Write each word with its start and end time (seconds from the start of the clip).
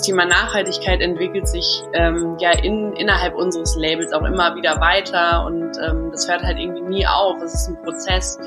das 0.00 0.06
Thema 0.06 0.24
Nachhaltigkeit 0.24 1.02
entwickelt 1.02 1.46
sich 1.46 1.82
ähm, 1.92 2.36
ja 2.40 2.52
in, 2.52 2.94
innerhalb 2.94 3.34
unseres 3.34 3.76
Labels 3.76 4.12
auch 4.14 4.24
immer 4.24 4.56
wieder 4.56 4.80
weiter 4.80 5.44
und 5.44 5.72
ähm, 5.84 6.08
das 6.10 6.26
hört 6.26 6.42
halt 6.42 6.58
irgendwie 6.58 6.80
nie 6.80 7.06
auf. 7.06 7.42
Es 7.42 7.52
ist 7.52 7.68
ein 7.68 7.82
Prozess. 7.82 8.38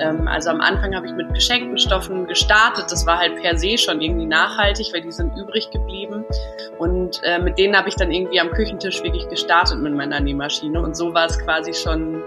Ähm, 0.00 0.26
also 0.26 0.50
am 0.50 0.60
Anfang 0.60 0.96
habe 0.96 1.06
ich 1.06 1.12
mit 1.12 1.32
geschenkten 1.32 1.78
Stoffen 1.78 2.26
gestartet. 2.26 2.86
Das 2.90 3.06
war 3.06 3.18
halt 3.18 3.40
per 3.40 3.56
se 3.56 3.78
schon 3.78 4.00
irgendwie 4.00 4.26
nachhaltig, 4.26 4.88
weil 4.92 5.02
die 5.02 5.12
sind 5.12 5.36
übrig 5.36 5.70
geblieben. 5.70 6.24
Und 6.78 7.20
äh, 7.22 7.38
mit 7.38 7.58
denen 7.58 7.76
habe 7.76 7.88
ich 7.88 7.94
dann 7.94 8.10
irgendwie 8.10 8.40
am 8.40 8.50
Küchentisch 8.50 9.00
wirklich 9.04 9.28
gestartet 9.28 9.78
mit 9.78 9.94
meiner 9.94 10.18
Nähmaschine. 10.18 10.80
Und 10.80 10.96
so 10.96 11.14
war 11.14 11.26
es 11.26 11.38
quasi 11.38 11.74
schon, 11.74 12.22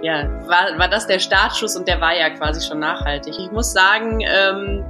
ja, 0.00 0.30
war, 0.46 0.78
war 0.78 0.88
das 0.88 1.06
der 1.06 1.18
Startschuss 1.18 1.76
und 1.76 1.88
der 1.88 2.00
war 2.00 2.16
ja 2.16 2.30
quasi 2.30 2.66
schon 2.66 2.78
nachhaltig. 2.78 3.34
Ich 3.38 3.50
muss 3.50 3.72
sagen, 3.72 4.20
ähm, 4.22 4.84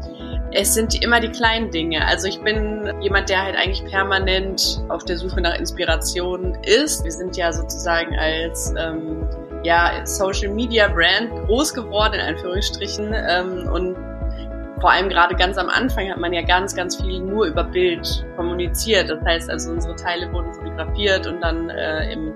es 0.55 0.73
sind 0.73 1.03
immer 1.03 1.21
die 1.21 1.31
kleinen 1.31 1.71
Dinge. 1.71 2.07
Also 2.07 2.29
ich 2.29 2.41
bin 2.41 2.93
jemand, 3.01 3.29
der 3.29 3.43
halt 3.43 3.57
eigentlich 3.57 3.85
permanent 3.87 4.81
auf 4.89 5.05
der 5.05 5.19
Suche 5.19 5.41
nach 5.41 5.59
Inspiration 5.59 6.57
ist. 6.63 7.05
Wir 7.05 7.11
sind 7.11 7.37
ja 7.37 7.53
sozusagen 7.53 8.17
als 8.17 8.73
ähm, 8.79 9.29
ja, 9.65 10.07
Social 10.07 10.53
Media 10.53 10.87
Brand 10.87 11.31
groß 11.47 11.75
geworden, 11.75 12.15
in 12.15 12.21
Anführungsstrichen. 12.21 13.13
Ähm, 13.13 13.69
und 13.73 13.97
vor 14.81 14.93
allem 14.93 15.09
gerade 15.09 15.35
ganz 15.35 15.59
am 15.59 15.69
Anfang 15.69 16.09
hat 16.11 16.19
man 16.19 16.33
ja 16.33 16.43
ganz, 16.43 16.77
ganz 16.77 17.01
viel 17.03 17.19
nur 17.19 17.47
über 17.47 17.65
Bild 17.65 18.25
kommuniziert. 18.37 19.11
Das 19.11 19.25
heißt 19.25 19.51
also, 19.51 19.73
unsere 19.73 19.97
Teile 19.97 20.31
wurden 20.33 20.55
fotografiert 20.55 21.27
und 21.27 21.41
dann 21.41 21.69
äh, 21.71 22.13
im, 22.13 22.33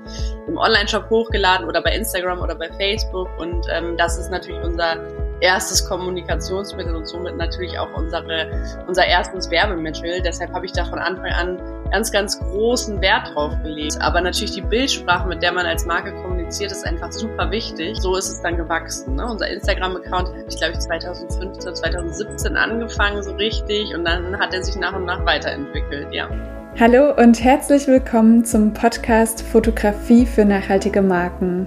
im 0.49 0.57
Online-Shop 0.57 1.09
hochgeladen 1.09 1.69
oder 1.69 1.83
bei 1.83 1.95
Instagram 1.95 2.41
oder 2.41 2.57
bei 2.57 2.69
Facebook. 2.79 3.29
Und 3.39 3.65
ähm, 3.71 3.97
das 3.97 4.19
ist 4.19 4.31
natürlich 4.31 4.61
unser 4.65 4.97
erstes 5.41 5.87
Kommunikationsmittel 5.87 6.95
und 6.95 7.07
somit 7.07 7.37
natürlich 7.37 7.79
auch 7.79 7.93
unsere, 7.95 8.51
unser 8.87 9.07
erstes 9.07 9.51
Werbemittel. 9.51 10.21
Deshalb 10.23 10.53
habe 10.53 10.67
ich 10.67 10.73
da 10.73 10.85
von 10.85 10.99
Anfang 10.99 11.33
an 11.33 11.59
ganz, 11.91 12.13
ganz 12.13 12.39
großen 12.39 13.01
Wert 13.01 13.35
drauf 13.35 13.53
gelegt. 13.63 13.99
Aber 14.01 14.21
natürlich 14.21 14.53
die 14.53 14.63
Bildsprache, 14.63 15.29
mit 15.29 15.43
der 15.43 15.53
man 15.53 15.67
als 15.67 15.87
Marke 15.87 16.13
kommuniziert, 16.23 16.73
ist 16.73 16.87
einfach 16.87 17.13
super 17.13 17.51
wichtig. 17.51 17.99
So 17.99 18.17
ist 18.17 18.29
es 18.29 18.43
dann 18.43 18.57
gewachsen. 18.57 19.15
Ne? 19.15 19.27
Unser 19.27 19.49
Instagram-Account 19.49 20.29
habe 20.29 20.45
ich, 20.49 20.57
glaube 20.57 20.75
ich, 20.75 20.81
2015, 20.81 21.75
2017 21.75 22.57
angefangen 22.57 23.23
so 23.23 23.33
richtig 23.33 23.95
und 23.95 24.05
dann 24.05 24.39
hat 24.39 24.53
er 24.53 24.63
sich 24.63 24.77
nach 24.77 24.95
und 24.95 25.05
nach 25.05 25.25
weiterentwickelt, 25.25 26.13
ja. 26.13 26.29
Hallo 26.79 27.13
und 27.17 27.43
herzlich 27.43 27.89
willkommen 27.89 28.45
zum 28.45 28.73
Podcast 28.73 29.43
Fotografie 29.43 30.27
für 30.27 30.45
nachhaltige 30.45 31.03
Marken. 31.03 31.67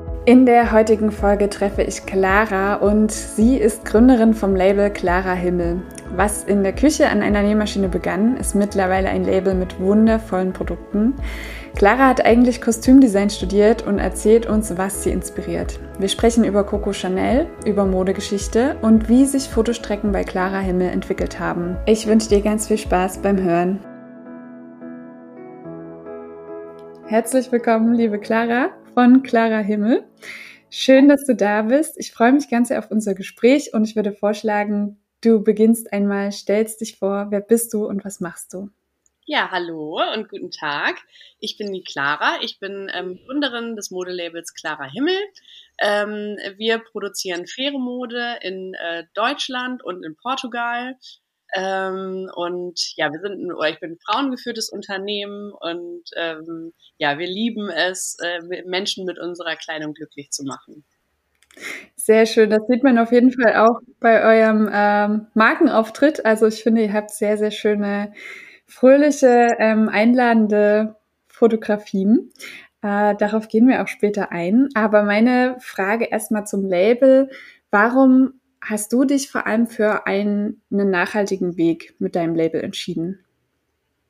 In 0.23 0.45
der 0.45 0.71
heutigen 0.71 1.09
Folge 1.09 1.49
treffe 1.49 1.81
ich 1.81 2.05
Clara 2.05 2.75
und 2.75 3.11
sie 3.11 3.57
ist 3.57 3.85
Gründerin 3.85 4.35
vom 4.35 4.55
Label 4.55 4.91
Clara 4.91 5.33
Himmel. 5.33 5.81
Was 6.15 6.43
in 6.43 6.61
der 6.61 6.73
Küche 6.73 7.09
an 7.09 7.23
einer 7.23 7.41
Nähmaschine 7.41 7.89
begann, 7.89 8.37
ist 8.37 8.53
mittlerweile 8.53 9.09
ein 9.09 9.23
Label 9.23 9.55
mit 9.55 9.79
wundervollen 9.79 10.53
Produkten. 10.53 11.15
Clara 11.73 12.07
hat 12.07 12.23
eigentlich 12.23 12.61
Kostümdesign 12.61 13.31
studiert 13.31 13.87
und 13.87 13.97
erzählt 13.97 14.45
uns, 14.45 14.77
was 14.77 15.01
sie 15.01 15.09
inspiriert. 15.09 15.79
Wir 15.97 16.07
sprechen 16.07 16.43
über 16.43 16.65
Coco 16.65 16.93
Chanel, 16.93 17.47
über 17.65 17.85
Modegeschichte 17.85 18.75
und 18.83 19.09
wie 19.09 19.25
sich 19.25 19.49
Fotostrecken 19.49 20.11
bei 20.11 20.23
Clara 20.23 20.59
Himmel 20.59 20.89
entwickelt 20.89 21.39
haben. 21.39 21.77
Ich 21.87 22.05
wünsche 22.05 22.29
dir 22.29 22.41
ganz 22.41 22.67
viel 22.67 22.77
Spaß 22.77 23.23
beim 23.23 23.41
Hören. 23.41 23.79
Herzlich 27.07 27.51
willkommen, 27.51 27.95
liebe 27.95 28.19
Clara 28.19 28.69
von 28.93 29.23
Clara 29.23 29.59
Himmel. 29.59 30.03
Schön, 30.69 31.07
dass 31.07 31.25
du 31.25 31.35
da 31.35 31.63
bist. 31.63 31.97
Ich 31.97 32.11
freue 32.11 32.33
mich 32.33 32.49
ganz 32.49 32.67
sehr 32.67 32.79
auf 32.79 32.91
unser 32.91 33.13
Gespräch 33.13 33.73
und 33.73 33.85
ich 33.85 33.95
würde 33.95 34.11
vorschlagen, 34.11 34.99
du 35.21 35.43
beginnst 35.43 35.93
einmal, 35.93 36.31
stellst 36.31 36.81
dich 36.81 36.97
vor, 36.97 37.27
wer 37.29 37.41
bist 37.41 37.73
du 37.73 37.85
und 37.85 38.03
was 38.03 38.19
machst 38.19 38.53
du? 38.53 38.69
Ja, 39.25 39.49
hallo 39.51 40.01
und 40.13 40.29
guten 40.29 40.51
Tag. 40.51 40.97
Ich 41.39 41.57
bin 41.57 41.71
die 41.71 41.83
Clara. 41.83 42.39
Ich 42.41 42.59
bin 42.59 42.91
ähm, 42.93 43.19
Gründerin 43.25 43.75
des 43.75 43.91
Modelabels 43.91 44.53
Clara 44.53 44.85
Himmel. 44.91 45.17
Ähm, 45.79 46.37
wir 46.57 46.79
produzieren 46.79 47.47
faire 47.47 47.79
Mode 47.79 48.39
in 48.41 48.73
äh, 48.73 49.05
Deutschland 49.13 49.83
und 49.83 50.03
in 50.03 50.17
Portugal. 50.17 50.97
Ähm, 51.53 52.29
und 52.35 52.93
ja, 52.95 53.11
wir 53.11 53.19
sind, 53.19 53.51
oder 53.53 53.69
ich 53.69 53.79
bin 53.79 53.91
ein 53.91 53.99
frauengeführtes 54.05 54.69
Unternehmen 54.69 55.51
und 55.51 56.03
ähm, 56.15 56.73
ja, 56.97 57.17
wir 57.17 57.27
lieben 57.27 57.69
es, 57.69 58.17
äh, 58.23 58.63
Menschen 58.65 59.05
mit 59.05 59.19
unserer 59.19 59.55
Kleidung 59.55 59.93
glücklich 59.93 60.31
zu 60.31 60.43
machen. 60.43 60.83
Sehr 61.95 62.25
schön. 62.25 62.49
Das 62.49 62.65
sieht 62.67 62.83
man 62.83 62.97
auf 62.97 63.11
jeden 63.11 63.31
Fall 63.31 63.55
auch 63.55 63.79
bei 63.99 64.23
eurem 64.23 64.69
ähm, 64.71 65.27
Markenauftritt. 65.33 66.25
Also 66.25 66.47
ich 66.47 66.63
finde, 66.63 66.83
ihr 66.83 66.93
habt 66.93 67.11
sehr, 67.11 67.37
sehr 67.37 67.51
schöne, 67.51 68.13
fröhliche, 68.65 69.55
ähm, 69.59 69.89
einladende 69.89 70.95
Fotografien. 71.27 72.31
Äh, 72.81 73.15
darauf 73.15 73.47
gehen 73.49 73.67
wir 73.67 73.83
auch 73.83 73.87
später 73.87 74.31
ein. 74.31 74.69
Aber 74.73 75.03
meine 75.03 75.57
Frage 75.59 76.05
erstmal 76.05 76.45
zum 76.47 76.65
Label. 76.65 77.29
Warum 77.69 78.40
hast 78.61 78.93
du 78.93 79.03
dich 79.05 79.29
vor 79.29 79.47
allem 79.47 79.67
für 79.67 80.05
einen, 80.07 80.61
einen 80.71 80.89
nachhaltigen 80.89 81.57
Weg 81.57 81.95
mit 81.99 82.15
deinem 82.15 82.35
Label 82.35 82.61
entschieden? 82.61 83.19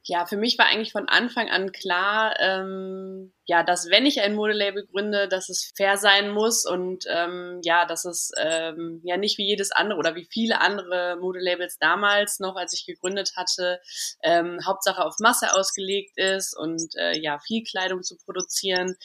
Ja, 0.03 0.25
für 0.25 0.37
mich 0.37 0.57
war 0.57 0.65
eigentlich 0.65 0.93
von 0.93 1.07
Anfang 1.07 1.49
an 1.51 1.71
klar, 1.71 2.35
ähm, 2.39 3.33
ja, 3.45 3.61
dass 3.61 3.87
wenn 3.91 4.07
ich 4.07 4.19
ein 4.19 4.33
Modelabel 4.33 4.87
gründe, 4.87 5.27
dass 5.27 5.47
es 5.47 5.71
fair 5.77 5.97
sein 5.97 6.31
muss 6.31 6.65
und 6.65 7.05
ähm, 7.07 7.59
ja, 7.63 7.85
dass 7.85 8.05
es 8.05 8.31
ähm, 8.37 9.01
ja 9.03 9.17
nicht 9.17 9.37
wie 9.37 9.45
jedes 9.45 9.71
andere 9.71 9.99
oder 9.99 10.15
wie 10.15 10.25
viele 10.25 10.59
andere 10.59 11.17
Modelabels 11.17 11.77
damals 11.77 12.39
noch, 12.39 12.55
als 12.55 12.73
ich 12.73 12.87
gegründet 12.87 13.33
hatte, 13.35 13.79
ähm, 14.23 14.59
Hauptsache 14.65 15.05
auf 15.05 15.17
Masse 15.19 15.53
ausgelegt 15.53 16.17
ist 16.17 16.57
und 16.57 16.95
äh, 16.95 17.19
ja, 17.19 17.37
viel 17.37 17.63
Kleidung 17.63 18.01
zu 18.01 18.17
produzieren. 18.17 18.95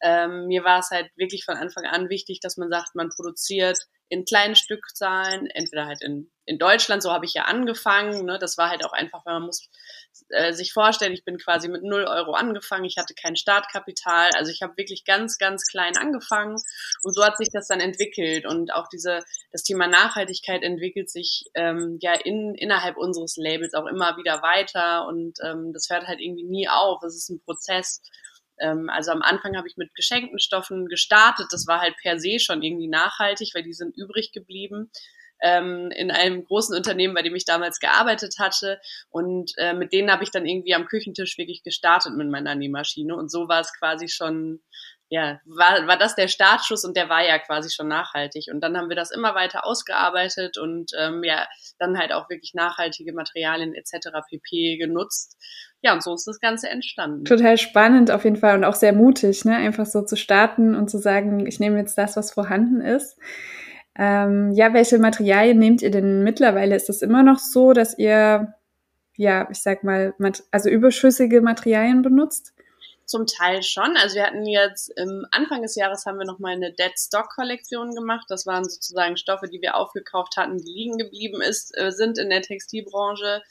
Ähm, 0.00 0.46
mir 0.46 0.64
war 0.64 0.78
es 0.78 0.90
halt 0.90 1.10
wirklich 1.16 1.44
von 1.44 1.56
Anfang 1.56 1.84
an 1.84 2.08
wichtig, 2.08 2.40
dass 2.40 2.56
man 2.56 2.70
sagt, 2.70 2.94
man 2.94 3.10
produziert 3.10 3.78
in 4.08 4.24
kleinen 4.24 4.54
Stückzahlen, 4.54 5.46
entweder 5.48 5.86
halt 5.86 6.00
in, 6.00 6.30
in 6.44 6.58
Deutschland, 6.58 7.02
so 7.02 7.12
habe 7.12 7.24
ich 7.24 7.34
ja 7.34 7.44
angefangen. 7.44 8.24
Ne? 8.24 8.38
Das 8.38 8.56
war 8.56 8.70
halt 8.70 8.84
auch 8.84 8.92
einfach, 8.92 9.24
weil 9.26 9.34
man 9.34 9.46
muss 9.46 9.68
äh, 10.30 10.52
sich 10.52 10.72
vorstellen, 10.72 11.12
ich 11.12 11.24
bin 11.24 11.38
quasi 11.38 11.68
mit 11.68 11.82
null 11.82 12.04
Euro 12.04 12.32
angefangen, 12.32 12.84
ich 12.84 12.96
hatte 12.96 13.14
kein 13.14 13.36
Startkapital, 13.36 14.30
also 14.34 14.50
ich 14.50 14.62
habe 14.62 14.76
wirklich 14.76 15.04
ganz, 15.04 15.38
ganz 15.38 15.66
klein 15.66 15.96
angefangen 15.96 16.56
und 17.02 17.14
so 17.14 17.24
hat 17.24 17.38
sich 17.38 17.50
das 17.52 17.68
dann 17.68 17.80
entwickelt. 17.80 18.46
Und 18.46 18.72
auch 18.72 18.88
diese, 18.88 19.20
das 19.52 19.62
Thema 19.62 19.86
Nachhaltigkeit 19.86 20.62
entwickelt 20.62 21.10
sich 21.10 21.44
ähm, 21.54 21.98
ja 22.00 22.14
in, 22.14 22.54
innerhalb 22.54 22.96
unseres 22.96 23.36
Labels 23.36 23.74
auch 23.74 23.86
immer 23.86 24.16
wieder 24.16 24.42
weiter. 24.42 25.06
Und 25.06 25.38
ähm, 25.44 25.72
das 25.72 25.88
hört 25.90 26.06
halt 26.06 26.20
irgendwie 26.20 26.44
nie 26.44 26.68
auf, 26.68 27.02
es 27.02 27.16
ist 27.16 27.30
ein 27.30 27.40
Prozess. 27.40 28.02
Ähm, 28.58 28.88
also 28.90 29.12
am 29.12 29.22
Anfang 29.22 29.56
habe 29.56 29.68
ich 29.68 29.76
mit 29.76 29.94
geschenkten 29.94 30.38
Stoffen 30.38 30.86
gestartet. 30.86 31.46
Das 31.50 31.66
war 31.66 31.80
halt 31.80 31.96
per 32.02 32.18
se 32.18 32.38
schon 32.38 32.62
irgendwie 32.62 32.88
nachhaltig, 32.88 33.52
weil 33.54 33.62
die 33.62 33.74
sind 33.74 33.96
übrig 33.96 34.32
geblieben 34.32 34.90
ähm, 35.42 35.90
in 35.94 36.10
einem 36.10 36.44
großen 36.44 36.76
Unternehmen, 36.76 37.14
bei 37.14 37.22
dem 37.22 37.34
ich 37.34 37.44
damals 37.44 37.78
gearbeitet 37.80 38.36
hatte. 38.38 38.80
Und 39.10 39.52
äh, 39.58 39.74
mit 39.74 39.92
denen 39.92 40.10
habe 40.10 40.24
ich 40.24 40.30
dann 40.30 40.46
irgendwie 40.46 40.74
am 40.74 40.86
Küchentisch 40.86 41.36
wirklich 41.38 41.62
gestartet 41.62 42.14
mit 42.16 42.28
meiner 42.28 42.54
Nähmaschine. 42.54 43.14
Und 43.14 43.30
so 43.30 43.48
war 43.48 43.60
es 43.60 43.72
quasi 43.78 44.08
schon, 44.08 44.60
ja, 45.08 45.40
war, 45.44 45.86
war 45.86 45.98
das 45.98 46.14
der 46.14 46.28
Startschuss 46.28 46.84
und 46.84 46.96
der 46.96 47.08
war 47.08 47.24
ja 47.24 47.38
quasi 47.38 47.70
schon 47.70 47.88
nachhaltig. 47.88 48.46
Und 48.52 48.60
dann 48.60 48.76
haben 48.76 48.88
wir 48.88 48.96
das 48.96 49.10
immer 49.10 49.34
weiter 49.34 49.66
ausgearbeitet 49.66 50.58
und 50.58 50.92
ähm, 50.98 51.22
ja, 51.22 51.46
dann 51.78 51.98
halt 51.98 52.12
auch 52.12 52.30
wirklich 52.30 52.54
nachhaltige 52.54 53.12
Materialien 53.12 53.74
etc. 53.74 54.08
pp. 54.28 54.78
genutzt. 54.78 55.36
Ja, 55.82 55.92
und 55.92 56.02
so 56.02 56.14
ist 56.14 56.26
das 56.26 56.40
Ganze 56.40 56.68
entstanden. 56.68 57.24
Total 57.24 57.58
spannend 57.58 58.10
auf 58.10 58.24
jeden 58.24 58.36
Fall 58.36 58.56
und 58.56 58.64
auch 58.64 58.74
sehr 58.74 58.92
mutig, 58.92 59.44
ne? 59.44 59.56
Einfach 59.56 59.86
so 59.86 60.02
zu 60.02 60.16
starten 60.16 60.74
und 60.74 60.90
zu 60.90 60.98
sagen, 60.98 61.46
ich 61.46 61.60
nehme 61.60 61.78
jetzt 61.78 61.96
das, 61.98 62.16
was 62.16 62.32
vorhanden 62.32 62.80
ist. 62.80 63.18
Ähm, 63.98 64.52
ja, 64.52 64.74
welche 64.74 64.98
Materialien 64.98 65.58
nehmt 65.58 65.82
ihr 65.82 65.90
denn 65.90 66.22
mittlerweile? 66.22 66.76
Ist 66.76 66.90
es 66.90 67.02
immer 67.02 67.22
noch 67.22 67.38
so, 67.38 67.72
dass 67.72 67.98
ihr, 67.98 68.54
ja, 69.16 69.48
ich 69.50 69.62
sag 69.62 69.84
mal, 69.84 70.14
also 70.50 70.68
überschüssige 70.68 71.40
Materialien 71.40 72.02
benutzt? 72.02 72.52
Zum 73.06 73.26
Teil 73.26 73.62
schon. 73.62 73.96
Also 73.96 74.16
wir 74.16 74.24
hatten 74.24 74.44
jetzt 74.44 74.88
im 74.96 75.24
Anfang 75.30 75.62
des 75.62 75.76
Jahres 75.76 76.06
haben 76.06 76.18
wir 76.18 76.26
noch 76.26 76.40
mal 76.40 76.52
eine 76.52 76.72
Dead 76.72 76.92
Stock 76.98 77.28
Kollektion 77.34 77.94
gemacht. 77.94 78.26
Das 78.28 78.46
waren 78.46 78.64
sozusagen 78.64 79.16
Stoffe, 79.16 79.46
die 79.48 79.62
wir 79.62 79.76
aufgekauft 79.76 80.36
hatten, 80.36 80.58
die 80.58 80.72
liegen 80.72 80.98
geblieben 80.98 81.40
ist, 81.40 81.72
äh, 81.78 81.92
sind 81.92 82.18
in 82.18 82.30
der 82.30 82.42
Textilbranche. 82.42 83.42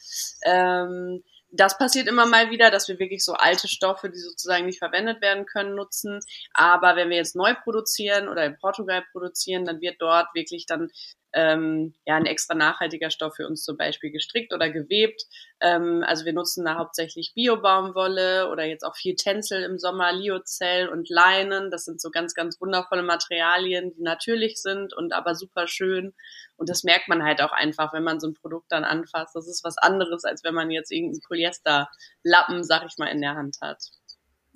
Ähm, 0.43 1.23
das 1.51 1.77
passiert 1.77 2.07
immer 2.07 2.25
mal 2.25 2.49
wieder, 2.51 2.71
dass 2.71 2.87
wir 2.87 2.99
wirklich 2.99 3.23
so 3.23 3.33
alte 3.33 3.67
Stoffe, 3.67 4.09
die 4.09 4.19
sozusagen 4.19 4.65
nicht 4.65 4.79
verwendet 4.79 5.21
werden 5.21 5.45
können, 5.45 5.75
nutzen. 5.75 6.19
Aber 6.53 6.95
wenn 6.95 7.09
wir 7.09 7.17
jetzt 7.17 7.35
neu 7.35 7.53
produzieren 7.53 8.27
oder 8.27 8.45
in 8.45 8.57
Portugal 8.57 9.03
produzieren, 9.11 9.65
dann 9.65 9.81
wird 9.81 10.01
dort 10.01 10.27
wirklich 10.33 10.65
dann 10.65 10.89
ähm, 11.35 11.93
ja 12.05 12.15
ein 12.15 12.25
extra 12.25 12.55
nachhaltiger 12.55 13.11
Stoff 13.11 13.35
für 13.35 13.45
uns 13.45 13.63
zum 13.63 13.75
Beispiel 13.75 14.09
gestrickt 14.09 14.53
oder 14.53 14.69
gewebt. 14.69 15.23
Ähm, 15.59 16.03
also 16.07 16.25
wir 16.25 16.33
nutzen 16.33 16.63
da 16.63 16.75
hauptsächlich 16.75 17.33
Biobaumwolle 17.35 18.49
oder 18.49 18.63
jetzt 18.63 18.83
auch 18.83 18.95
viel 18.95 19.15
Tencel 19.15 19.61
im 19.63 19.77
Sommer, 19.77 20.13
Liozell 20.13 20.87
und 20.87 21.09
Leinen. 21.09 21.71
Das 21.71 21.83
sind 21.83 22.01
so 22.01 22.09
ganz, 22.09 22.33
ganz 22.33 22.59
wundervolle 22.61 23.03
Materialien, 23.03 23.93
die 23.93 24.01
natürlich 24.01 24.61
sind 24.61 24.93
und 24.93 25.13
aber 25.13 25.35
super 25.35 25.67
schön. 25.67 26.13
Und 26.55 26.69
das 26.69 26.85
merkt 26.85 27.09
man 27.09 27.23
halt 27.23 27.41
auch 27.41 27.51
einfach, 27.51 27.93
wenn 27.93 28.03
man 28.03 28.21
so 28.21 28.27
ein 28.27 28.33
Produkt 28.33 28.71
dann 28.71 28.85
anfasst. 28.85 29.35
Das 29.35 29.47
ist 29.47 29.63
was 29.65 29.77
anderes, 29.77 30.23
als 30.23 30.43
wenn 30.45 30.55
man 30.55 30.71
jetzt 30.71 30.91
irgendeinen 30.91 31.21
Polyesterlappen, 31.27 32.63
sag 32.63 32.85
ich 32.85 32.97
mal, 32.97 33.07
in 33.07 33.21
der 33.21 33.35
Hand 33.35 33.57
hat. 33.61 33.83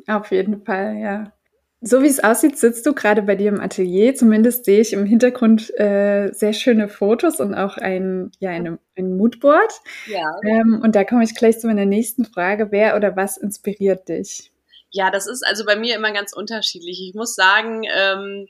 Auf 0.08 0.32
jeden 0.32 0.64
Fall, 0.64 0.96
ja. 0.96 1.34
So 1.82 2.04
wie 2.04 2.08
es 2.08 2.22
aussieht, 2.22 2.58
sitzt 2.58 2.86
du 2.86 2.94
gerade 2.94 3.22
bei 3.22 3.36
dir 3.36 3.48
im 3.50 3.62
Atelier. 3.62 4.14
Zumindest 4.14 4.66
sehe 4.66 4.82
ich 4.82 4.92
im 4.92 5.06
Hintergrund 5.06 5.72
äh, 5.80 6.30
sehr 6.34 6.52
schöne 6.52 6.90
Fotos 6.90 7.40
und 7.40 7.56
auch 7.56 7.78
ein, 7.78 8.32
ja, 8.40 8.50
eine, 8.50 8.80
ein 8.98 9.16
Moodboard. 9.16 9.72
Ja. 10.08 10.30
Ähm, 10.44 10.82
und 10.84 10.96
da 10.96 11.06
komme 11.06 11.24
ich 11.24 11.36
gleich 11.36 11.58
zu 11.58 11.68
meiner 11.68 11.86
nächsten 11.86 12.26
Frage. 12.26 12.72
Wer 12.72 12.98
oder 12.98 13.16
was 13.16 13.38
inspiriert 13.38 14.10
dich? 14.10 14.52
Ja, 14.92 15.10
das 15.10 15.26
ist 15.26 15.46
also 15.46 15.66
bei 15.66 15.78
mir 15.78 15.96
immer 15.96 16.12
ganz 16.12 16.34
unterschiedlich. 16.34 17.02
Ich 17.02 17.14
muss 17.16 17.36
sagen, 17.36 17.84
ähm, 17.90 18.48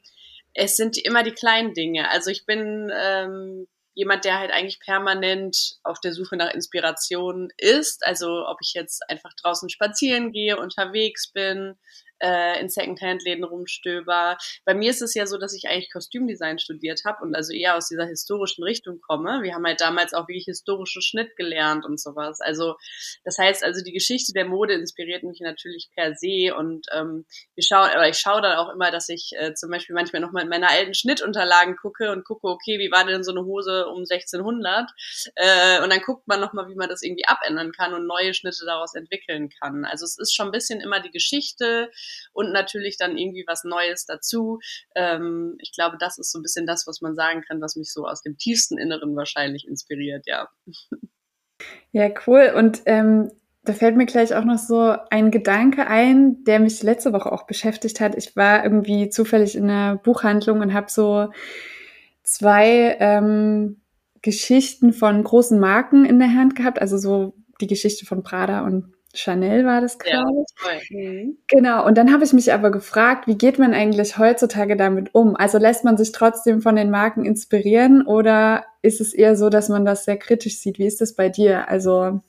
es 0.55 0.75
sind 0.75 0.97
immer 0.97 1.21
die 1.21 1.31
kleinen 1.31 1.75
Dinge. 1.75 2.09
Also 2.09 2.31
ich 2.31 2.47
bin 2.47 2.91
ähm, 2.99 3.67
jemand, 3.93 4.25
der 4.25 4.39
halt 4.39 4.51
eigentlich 4.51 4.79
permanent 4.79 5.77
auf 5.83 5.99
der 5.99 6.13
Suche 6.13 6.35
nach 6.35 6.53
Inspiration 6.53 7.49
ist. 7.57 8.07
Also 8.07 8.47
ob 8.47 8.57
ich 8.61 8.73
jetzt 8.73 9.07
einfach 9.09 9.33
draußen 9.39 9.69
spazieren 9.69 10.31
gehe, 10.31 10.57
unterwegs 10.57 11.31
bin, 11.31 11.75
äh, 12.19 12.59
in 12.59 12.69
Secondhand-Läden 12.69 13.43
rumstöber. 13.43 14.37
Bei 14.65 14.73
mir 14.73 14.89
ist 14.89 15.01
es 15.01 15.13
ja 15.13 15.25
so, 15.25 15.37
dass 15.37 15.53
ich 15.53 15.67
eigentlich 15.67 15.91
Kostümdesign 15.91 16.59
studiert 16.59 17.01
habe 17.05 17.23
und 17.23 17.35
also 17.35 17.53
eher 17.53 17.75
aus 17.75 17.87
dieser 17.87 18.05
historischen 18.05 18.63
Richtung 18.63 19.01
komme. 19.01 19.41
Wir 19.43 19.53
haben 19.53 19.65
halt 19.65 19.81
damals 19.81 20.13
auch 20.13 20.27
wirklich 20.27 20.45
historischen 20.45 21.01
Schnitt 21.01 21.35
gelernt 21.35 21.85
und 21.85 21.99
sowas. 21.99 22.41
Also 22.41 22.75
das 23.23 23.37
heißt, 23.37 23.63
also 23.63 23.83
die 23.83 23.93
Geschichte 23.93 24.33
der 24.33 24.45
Mode 24.45 24.73
inspiriert 24.73 25.23
mich 25.23 25.39
natürlich 25.41 25.89
per 25.95 26.15
se 26.15 26.53
und 26.55 26.85
ähm, 26.93 27.25
wir 27.55 27.63
schauen, 27.63 27.89
aber 27.93 28.07
ich 28.09 28.17
schaue 28.17 28.41
dann 28.41 28.57
auch 28.57 28.73
immer, 28.73 28.91
dass 28.91 29.09
ich 29.09 29.31
äh, 29.37 29.53
zum 29.53 29.71
Beispiel 29.71 29.95
manchmal 29.95 30.21
nochmal 30.21 30.43
in 30.43 30.49
meine 30.49 30.69
alten 30.69 30.93
Schnittunterlagen 30.93 31.75
gucke 31.77 32.11
und 32.11 32.25
gucke, 32.25 32.47
okay, 32.47 32.79
wie 32.79 32.91
war 32.91 33.05
denn 33.05 33.23
so 33.23 33.31
eine 33.31 33.45
Hose 33.45 33.87
um 33.87 33.99
1600? 33.99 34.89
Äh, 35.35 35.81
und 35.81 35.91
dann 35.91 36.01
guckt 36.01 36.27
man 36.27 36.39
nochmal, 36.39 36.67
wie 36.69 36.75
man 36.75 36.89
das 36.89 37.01
irgendwie 37.01 37.25
abändern 37.25 37.71
kann 37.71 37.93
und 37.93 38.05
neue 38.07 38.33
Schnitte 38.33 38.65
daraus 38.65 38.95
entwickeln 38.95 39.49
kann. 39.49 39.85
Also 39.85 40.05
es 40.05 40.17
ist 40.17 40.35
schon 40.35 40.47
ein 40.47 40.51
bisschen 40.51 40.81
immer 40.81 40.99
die 40.99 41.11
Geschichte, 41.11 41.91
und 42.33 42.51
natürlich 42.51 42.97
dann 42.97 43.17
irgendwie 43.17 43.45
was 43.47 43.63
Neues 43.63 44.05
dazu. 44.05 44.59
Ähm, 44.95 45.55
ich 45.59 45.71
glaube, 45.73 45.97
das 45.99 46.17
ist 46.17 46.31
so 46.31 46.39
ein 46.39 46.43
bisschen 46.43 46.65
das, 46.65 46.87
was 46.87 47.01
man 47.01 47.15
sagen 47.15 47.43
kann, 47.47 47.61
was 47.61 47.75
mich 47.75 47.91
so 47.91 48.05
aus 48.05 48.21
dem 48.21 48.37
tiefsten 48.37 48.77
Inneren 48.77 49.15
wahrscheinlich 49.15 49.67
inspiriert, 49.67 50.25
ja. 50.27 50.49
Ja, 51.91 52.09
cool. 52.25 52.53
Und 52.55 52.83
ähm, 52.85 53.31
da 53.63 53.73
fällt 53.73 53.97
mir 53.97 54.05
gleich 54.05 54.33
auch 54.33 54.45
noch 54.45 54.57
so 54.57 54.95
ein 55.09 55.31
Gedanke 55.31 55.87
ein, 55.87 56.43
der 56.43 56.59
mich 56.59 56.81
letzte 56.83 57.13
Woche 57.13 57.31
auch 57.31 57.45
beschäftigt 57.45 57.99
hat. 57.99 58.15
Ich 58.15 58.35
war 58.35 58.63
irgendwie 58.63 59.09
zufällig 59.09 59.55
in 59.55 59.65
einer 59.69 59.97
Buchhandlung 59.97 60.61
und 60.61 60.73
habe 60.73 60.89
so 60.89 61.31
zwei 62.23 62.97
ähm, 62.99 63.81
Geschichten 64.21 64.93
von 64.93 65.23
großen 65.23 65.59
Marken 65.59 66.05
in 66.05 66.19
der 66.19 66.33
Hand 66.33 66.55
gehabt, 66.55 66.79
also 66.79 66.97
so 66.97 67.33
die 67.61 67.67
Geschichte 67.67 68.05
von 68.05 68.23
Prada 68.23 68.65
und 68.65 68.93
Chanel 69.13 69.65
war 69.65 69.81
das, 69.81 69.97
ich. 70.03 70.11
Ja, 70.11 70.23
mhm. 70.91 71.37
Genau, 71.47 71.85
und 71.85 71.97
dann 71.97 72.13
habe 72.13 72.23
ich 72.23 72.33
mich 72.33 72.53
aber 72.53 72.69
gefragt, 72.69 73.27
wie 73.27 73.37
geht 73.37 73.57
man 73.57 73.73
eigentlich 73.73 74.17
heutzutage 74.17 74.77
damit 74.77 75.15
um? 75.15 75.35
Also 75.35 75.57
lässt 75.57 75.83
man 75.83 75.97
sich 75.97 76.11
trotzdem 76.11 76.61
von 76.61 76.75
den 76.75 76.91
Marken 76.91 77.25
inspirieren 77.25 78.05
oder 78.05 78.65
ist 78.81 79.01
es 79.01 79.13
eher 79.13 79.35
so, 79.35 79.49
dass 79.49 79.69
man 79.69 79.83
das 79.83 80.05
sehr 80.05 80.17
kritisch 80.17 80.59
sieht? 80.59 80.77
Wie 80.77 80.85
ist 80.85 81.01
das 81.01 81.15
bei 81.15 81.29
dir? 81.29 81.67
Also 81.69 82.21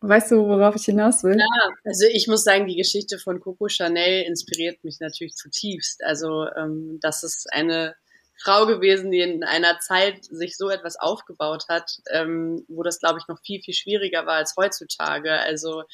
weißt 0.00 0.32
du, 0.32 0.46
worauf 0.46 0.74
ich 0.74 0.84
hinaus 0.84 1.22
will? 1.22 1.38
Ja, 1.38 1.70
also 1.84 2.06
ich 2.10 2.26
muss 2.28 2.44
sagen, 2.44 2.66
die 2.66 2.76
Geschichte 2.76 3.18
von 3.18 3.38
Coco 3.38 3.68
Chanel 3.68 4.24
inspiriert 4.24 4.82
mich 4.84 5.00
natürlich 5.00 5.34
zutiefst. 5.34 6.02
Also 6.02 6.46
ähm, 6.56 6.98
das 7.00 7.22
ist 7.22 7.52
eine 7.52 7.94
Frau 8.42 8.66
gewesen, 8.66 9.10
die 9.10 9.20
in 9.20 9.44
einer 9.44 9.78
Zeit 9.78 10.24
sich 10.24 10.56
so 10.56 10.68
etwas 10.68 10.98
aufgebaut 10.98 11.64
hat, 11.68 11.98
ähm, 12.10 12.64
wo 12.68 12.82
das, 12.82 12.98
glaube 12.98 13.18
ich, 13.20 13.28
noch 13.28 13.40
viel, 13.40 13.62
viel 13.62 13.74
schwieriger 13.74 14.26
war 14.26 14.34
als 14.34 14.54
heutzutage. 14.56 15.32
Also 15.32 15.84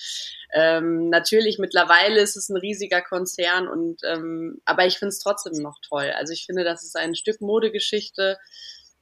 ähm, 0.52 1.08
natürlich, 1.08 1.58
mittlerweile 1.58 2.20
ist 2.20 2.36
es 2.36 2.48
ein 2.48 2.56
riesiger 2.56 3.02
Konzern 3.02 3.68
und 3.68 4.00
ähm, 4.04 4.60
aber 4.64 4.86
ich 4.86 4.98
finde 4.98 5.10
es 5.10 5.18
trotzdem 5.18 5.62
noch 5.62 5.78
toll. 5.86 6.12
Also 6.16 6.32
ich 6.32 6.46
finde, 6.46 6.64
das 6.64 6.82
ist 6.82 6.96
ein 6.96 7.14
Stück 7.14 7.40
Modegeschichte, 7.40 8.38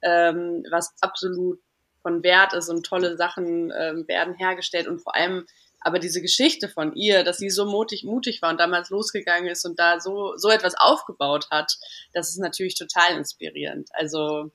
ähm, 0.01 0.65
was 0.69 0.93
absolut 1.01 1.59
von 2.01 2.23
Wert 2.23 2.53
ist 2.53 2.69
und 2.69 2.85
tolle 2.85 3.17
Sachen 3.17 3.71
ähm, 3.75 4.07
werden 4.07 4.33
hergestellt 4.33 4.87
und 4.87 4.99
vor 4.99 5.15
allem 5.15 5.45
aber 5.79 5.99
diese 5.99 6.21
Geschichte 6.21 6.69
von 6.69 6.93
ihr, 6.95 7.23
dass 7.23 7.37
sie 7.37 7.49
so 7.49 7.65
mutig, 7.65 8.03
mutig 8.03 8.41
war 8.41 8.49
und 8.49 8.59
damals 8.59 8.89
losgegangen 8.89 9.49
ist 9.49 9.65
und 9.65 9.79
da 9.79 9.99
so, 9.99 10.35
so 10.37 10.49
etwas 10.49 10.75
aufgebaut 10.77 11.47
hat, 11.51 11.77
das 12.13 12.29
ist 12.29 12.39
natürlich 12.39 12.75
total 12.75 13.17
inspirierend. 13.17 13.89
Also, 13.93 14.51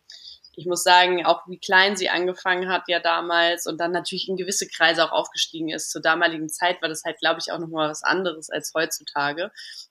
ich 0.55 0.67
muss 0.67 0.83
sagen, 0.83 1.25
auch 1.25 1.43
wie 1.49 1.59
klein 1.59 1.97
sie 1.97 2.11
angefangen 2.11 2.69
hat 2.69 2.83
ja 2.89 3.01
damals 3.01 3.67
und 3.67 3.81
dann 3.81 3.93
natürlich 3.93 4.29
in 4.29 4.37
gewisse 4.37 4.69
Kreise 4.69 5.05
auch 5.05 5.13
aufgestiegen 5.13 5.71
ist. 5.71 5.91
Zur 5.91 6.03
damaligen 6.03 6.49
Zeit 6.51 6.83
war 6.83 6.91
das 6.91 7.05
halt, 7.05 7.19
glaube 7.21 7.41
ich, 7.41 7.53
auch 7.53 7.59
nochmal 7.59 7.89
was 7.89 8.03
anderes 8.03 8.51
als 8.51 8.73
heutzutage. 8.75 9.51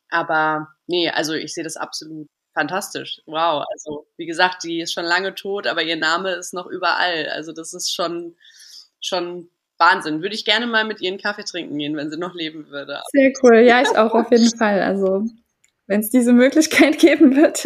Aber 0.10 0.68
nee, 0.86 1.10
also 1.10 1.34
ich 1.34 1.54
sehe 1.54 1.64
das 1.64 1.78
absolut 1.78 2.28
fantastisch. 2.54 3.22
Wow. 3.26 3.66
Also, 3.72 4.06
wie 4.18 4.26
gesagt, 4.26 4.64
die 4.64 4.82
ist 4.82 4.94
schon 4.94 5.06
lange 5.06 5.34
tot, 5.36 5.68
aber 5.68 5.82
ihr 5.82 5.96
Name 5.96 6.32
ist 6.32 6.54
noch 6.54 6.68
überall. 6.68 7.30
Also, 7.30 7.54
das 7.54 7.74
ist 7.74 7.94
schon, 7.94 8.36
schon 9.00 9.50
Wahnsinn. 9.82 10.22
Würde 10.22 10.36
ich 10.36 10.46
gerne 10.46 10.68
mal 10.68 10.86
mit 10.86 11.02
ihr 11.02 11.10
einen 11.10 11.20
Kaffee 11.20 11.44
trinken 11.44 11.78
gehen, 11.78 11.98
wenn 11.98 12.10
sie 12.10 12.18
noch 12.18 12.34
leben 12.34 12.70
würde. 12.70 13.02
Sehr 13.12 13.34
cool. 13.44 13.58
Ja, 13.60 13.82
ich 13.82 13.98
auch 13.98 14.14
auf 14.14 14.32
jeden 14.32 14.56
Fall. 14.58 14.82
Also, 14.82 15.26
wenn 15.88 16.00
es 16.00 16.10
diese 16.10 16.32
Möglichkeit 16.32 17.00
geben 17.00 17.36
wird. 17.36 17.66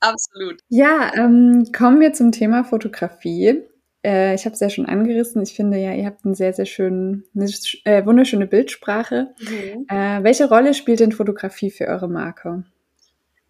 Absolut. 0.00 0.60
Ja, 0.68 1.12
ähm, 1.14 1.70
kommen 1.76 2.00
wir 2.00 2.14
zum 2.14 2.32
Thema 2.32 2.64
Fotografie. 2.64 3.62
Äh, 4.04 4.34
ich 4.34 4.44
habe 4.44 4.54
es 4.54 4.60
ja 4.60 4.70
schon 4.70 4.86
angerissen. 4.86 5.42
Ich 5.42 5.54
finde 5.54 5.78
ja, 5.78 5.92
ihr 5.92 6.06
habt 6.06 6.24
einen 6.24 6.34
sehr, 6.34 6.52
sehr 6.52 6.66
schönen, 6.66 7.24
eine 7.34 7.50
äh, 7.84 8.06
wunderschöne 8.06 8.46
Bildsprache. 8.46 9.34
Mhm. 9.40 9.86
Äh, 9.88 10.22
welche 10.22 10.48
Rolle 10.48 10.74
spielt 10.74 11.00
denn 11.00 11.12
Fotografie 11.12 11.70
für 11.70 11.88
eure 11.88 12.08
Marke? 12.08 12.64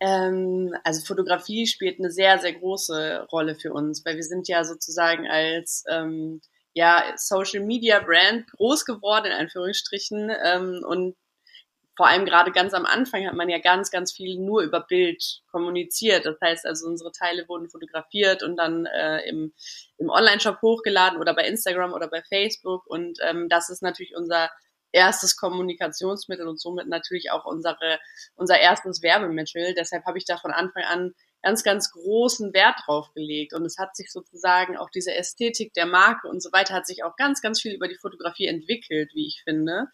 Ähm, 0.00 0.74
also 0.84 1.04
Fotografie 1.04 1.66
spielt 1.66 1.98
eine 1.98 2.10
sehr, 2.10 2.38
sehr 2.38 2.52
große 2.52 3.26
Rolle 3.30 3.56
für 3.56 3.72
uns, 3.72 4.04
weil 4.06 4.16
wir 4.16 4.22
sind 4.22 4.48
ja 4.48 4.64
sozusagen 4.64 5.26
als 5.26 5.84
ähm, 5.90 6.40
ja, 6.78 7.12
Social 7.16 7.64
Media 7.64 7.98
Brand 7.98 8.48
groß 8.52 8.84
geworden, 8.84 9.26
in 9.26 9.32
Anführungsstrichen. 9.32 10.30
Ähm, 10.44 10.84
und 10.86 11.16
vor 11.96 12.06
allem 12.06 12.24
gerade 12.24 12.52
ganz 12.52 12.72
am 12.72 12.86
Anfang 12.86 13.26
hat 13.26 13.34
man 13.34 13.48
ja 13.48 13.58
ganz, 13.58 13.90
ganz 13.90 14.12
viel 14.12 14.38
nur 14.38 14.62
über 14.62 14.82
Bild 14.82 15.42
kommuniziert. 15.50 16.24
Das 16.24 16.36
heißt 16.40 16.64
also, 16.66 16.86
unsere 16.86 17.10
Teile 17.10 17.48
wurden 17.48 17.68
fotografiert 17.68 18.44
und 18.44 18.56
dann 18.56 18.86
äh, 18.86 19.28
im, 19.28 19.52
im 19.96 20.08
Online-Shop 20.08 20.62
hochgeladen 20.62 21.18
oder 21.18 21.34
bei 21.34 21.48
Instagram 21.48 21.92
oder 21.92 22.06
bei 22.06 22.22
Facebook. 22.22 22.86
Und 22.86 23.18
ähm, 23.22 23.48
das 23.48 23.70
ist 23.70 23.82
natürlich 23.82 24.14
unser 24.14 24.48
erstes 24.92 25.36
Kommunikationsmittel 25.36 26.46
und 26.46 26.60
somit 26.60 26.86
natürlich 26.86 27.32
auch 27.32 27.44
unsere, 27.44 27.98
unser 28.36 28.60
erstes 28.60 29.02
Werbemittel. 29.02 29.74
Deshalb 29.74 30.04
habe 30.04 30.18
ich 30.18 30.24
da 30.24 30.36
von 30.38 30.52
Anfang 30.52 30.84
an 30.84 31.12
ganz, 31.42 31.62
ganz 31.62 31.90
großen 31.92 32.52
Wert 32.52 32.76
drauf 32.86 33.12
gelegt. 33.14 33.54
Und 33.54 33.64
es 33.64 33.78
hat 33.78 33.96
sich 33.96 34.10
sozusagen 34.10 34.76
auch 34.76 34.90
diese 34.90 35.14
Ästhetik 35.14 35.72
der 35.74 35.86
Marke 35.86 36.28
und 36.28 36.42
so 36.42 36.50
weiter 36.52 36.74
hat 36.74 36.86
sich 36.86 37.04
auch 37.04 37.16
ganz, 37.16 37.40
ganz 37.40 37.60
viel 37.60 37.74
über 37.74 37.88
die 37.88 37.98
Fotografie 37.98 38.46
entwickelt, 38.46 39.10
wie 39.14 39.26
ich 39.26 39.42
finde. 39.44 39.86